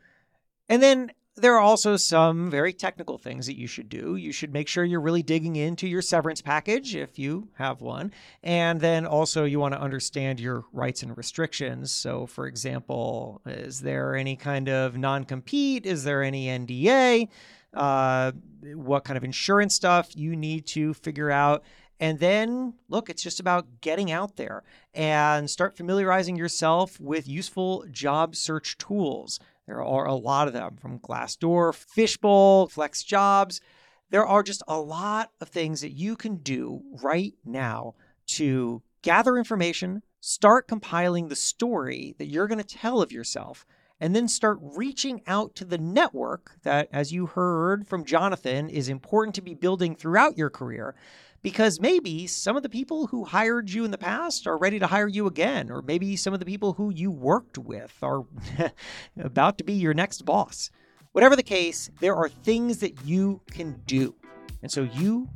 And 0.69 0.83
then 0.83 1.13
there 1.41 1.55
are 1.55 1.61
also 1.61 1.97
some 1.97 2.51
very 2.51 2.73
technical 2.73 3.19
things 3.19 3.47
that 3.47 3.57
you 3.57 3.67
should 3.67 3.89
do. 3.89 4.17
You 4.17 4.33
should 4.33 4.53
make 4.53 4.69
sure 4.69 4.85
you're 4.85 5.01
really 5.01 5.23
digging 5.23 5.57
into 5.57 5.87
your 5.89 6.03
severance 6.03 6.43
package 6.43 6.95
if 6.95 7.19
you 7.19 7.49
have 7.55 7.81
one. 7.81 8.13
And 8.43 8.81
then 8.81 9.07
also, 9.07 9.45
you 9.45 9.59
want 9.59 9.75
to 9.75 9.81
understand 9.81 10.41
your 10.41 10.65
rights 10.73 11.03
and 11.03 11.17
restrictions. 11.17 11.91
So, 11.91 12.27
for 12.27 12.47
example, 12.47 13.41
is 13.47 13.81
there 13.81 14.15
any 14.15 14.37
kind 14.37 14.69
of 14.69 14.97
non 14.97 15.25
compete? 15.25 15.87
Is 15.87 16.05
there 16.05 16.23
any 16.23 16.47
NDA? 16.47 17.29
Uh, 17.75 18.33
what 18.75 19.05
kind 19.05 19.17
of 19.17 19.25
insurance 19.25 19.75
stuff 19.75 20.17
you 20.17 20.37
need 20.37 20.67
to 20.67 20.95
figure 20.95 21.31
out? 21.31 21.63
And 22.01 22.21
then, 22.21 22.75
look, 22.89 23.11
it's 23.11 23.23
just 23.23 23.41
about 23.41 23.81
getting 23.81 24.11
out 24.11 24.37
there 24.37 24.63
and 24.95 25.51
start 25.51 25.77
familiarizing 25.77 26.37
yourself 26.37 27.01
with 27.01 27.27
useful 27.27 27.85
job 27.91 28.37
search 28.37 28.79
tools. 28.79 29.41
There 29.69 29.85
are 29.85 30.07
a 30.07 30.15
lot 30.15 30.49
of 30.49 30.55
them 30.55 30.79
from 30.81 30.99
Glassdoor, 30.99 31.75
Fishbowl, 31.75 32.69
Flex 32.69 33.05
Jobs. 33.05 33.61
There 34.09 34.27
are 34.27 34.43
just 34.43 34.63
a 34.67 34.81
lot 34.81 35.31
of 35.43 35.51
things 35.51 35.83
that 35.83 35.93
you 35.93 36.17
can 36.17 36.37
do 36.37 36.81
right 37.03 37.35
now 37.45 37.95
to 38.29 38.83
gather 39.03 39.37
information, 39.37 40.03
start 40.21 40.69
compiling 40.69 41.29
the 41.29 41.37
story 41.37 42.15
that 42.17 42.29
you're 42.29 42.47
going 42.49 42.65
to 42.65 42.65
tell 42.65 43.03
of 43.03 43.13
yourself, 43.13 43.67
and 44.01 44.17
then 44.17 44.27
start 44.27 44.59
reaching 44.63 45.21
out 45.27 45.55
to 45.57 45.67
the 45.67 45.77
network 45.77 46.53
that, 46.63 46.89
as 46.91 47.13
you 47.13 47.27
heard 47.27 47.87
from 47.87 48.07
Jonathan, 48.07 48.71
is 48.71 48.89
important 48.89 49.35
to 49.35 49.43
be 49.43 49.53
building 49.53 49.95
throughout 49.95 50.39
your 50.39 50.49
career 50.49 50.95
because 51.43 51.81
maybe 51.81 52.27
some 52.27 52.57
of 52.57 52.63
the 52.63 52.69
people 52.69 53.07
who 53.07 53.25
hired 53.25 53.71
you 53.71 53.85
in 53.85 53.91
the 53.91 53.99
past 53.99 54.47
are 54.47 54.57
ready 54.57 54.79
to 54.79 54.87
hire 54.87 55.09
you 55.09 55.27
again, 55.27 55.71
or 55.71 55.83
maybe 55.83 56.17
some 56.17 56.33
of 56.33 56.41
the 56.41 56.47
people 56.47 56.73
who 56.75 56.91
you 56.91 57.11
worked 57.11 57.59
with 57.59 57.97
are 58.03 58.25
about 59.21 59.59
to 59.59 59.65
be 59.65 59.75
your 59.75 59.95
next 59.95 60.25
boss. 60.25 60.71
Whatever 61.13 61.37
the 61.37 61.43
case, 61.43 61.91
there 62.01 62.17
are 62.17 62.29
things 62.29 62.79
that 62.79 63.05
you 63.05 63.41
can 63.51 63.81
do. 63.87 64.15
And 64.63 64.71
so 64.71 64.83
you 64.83 65.29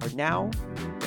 are 0.00 0.08
now 0.14 0.50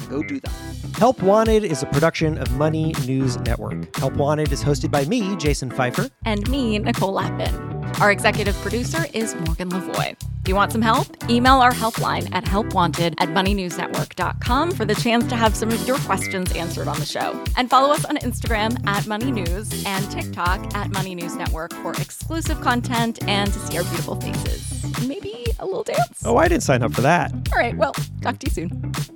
go 0.09 0.21
do 0.21 0.39
them. 0.39 0.53
Help 0.97 1.21
Wanted 1.21 1.63
is 1.63 1.83
a 1.83 1.87
production 1.87 2.37
of 2.37 2.51
Money 2.57 2.93
News 3.05 3.37
Network. 3.39 3.95
Help 3.95 4.13
Wanted 4.15 4.51
is 4.51 4.63
hosted 4.63 4.91
by 4.91 5.05
me, 5.05 5.35
Jason 5.37 5.69
Feifer, 5.69 6.09
And 6.25 6.47
me, 6.49 6.77
Nicole 6.79 7.13
Lapin. 7.13 7.74
Our 8.01 8.11
executive 8.11 8.55
producer 8.57 9.05
is 9.13 9.35
Morgan 9.35 9.69
Lavoie. 9.69 10.17
If 10.41 10.49
you 10.49 10.55
want 10.55 10.71
some 10.73 10.81
help, 10.81 11.07
email 11.29 11.55
our 11.55 11.71
helpline 11.71 12.29
at 12.35 12.43
helpwanted 12.43 13.15
at 13.19 13.29
moneynewsnetwork.com 13.29 14.71
for 14.71 14.85
the 14.85 14.93
chance 14.95 15.25
to 15.27 15.35
have 15.35 15.55
some 15.55 15.69
of 15.69 15.87
your 15.87 15.97
questions 15.99 16.51
answered 16.53 16.87
on 16.87 16.99
the 16.99 17.05
show. 17.05 17.41
And 17.57 17.69
follow 17.69 17.91
us 17.93 18.05
on 18.05 18.17
Instagram 18.17 18.85
at 18.85 19.07
Money 19.07 19.31
News 19.31 19.85
and 19.85 20.11
TikTok 20.11 20.75
at 20.75 20.91
Money 20.91 21.15
News 21.15 21.35
Network 21.35 21.73
for 21.75 21.93
exclusive 21.93 22.59
content 22.61 23.23
and 23.27 23.51
to 23.51 23.59
see 23.59 23.77
our 23.77 23.83
beautiful 23.85 24.19
faces. 24.19 25.07
Maybe 25.07 25.45
a 25.59 25.65
little 25.65 25.83
dance. 25.83 26.21
Oh, 26.25 26.37
I 26.37 26.47
didn't 26.47 26.63
sign 26.63 26.83
up 26.83 26.93
for 26.93 27.01
that. 27.01 27.31
All 27.53 27.57
right, 27.57 27.75
well, 27.75 27.93
talk 28.21 28.37
to 28.39 28.47
you 28.47 28.51
soon. 28.51 29.14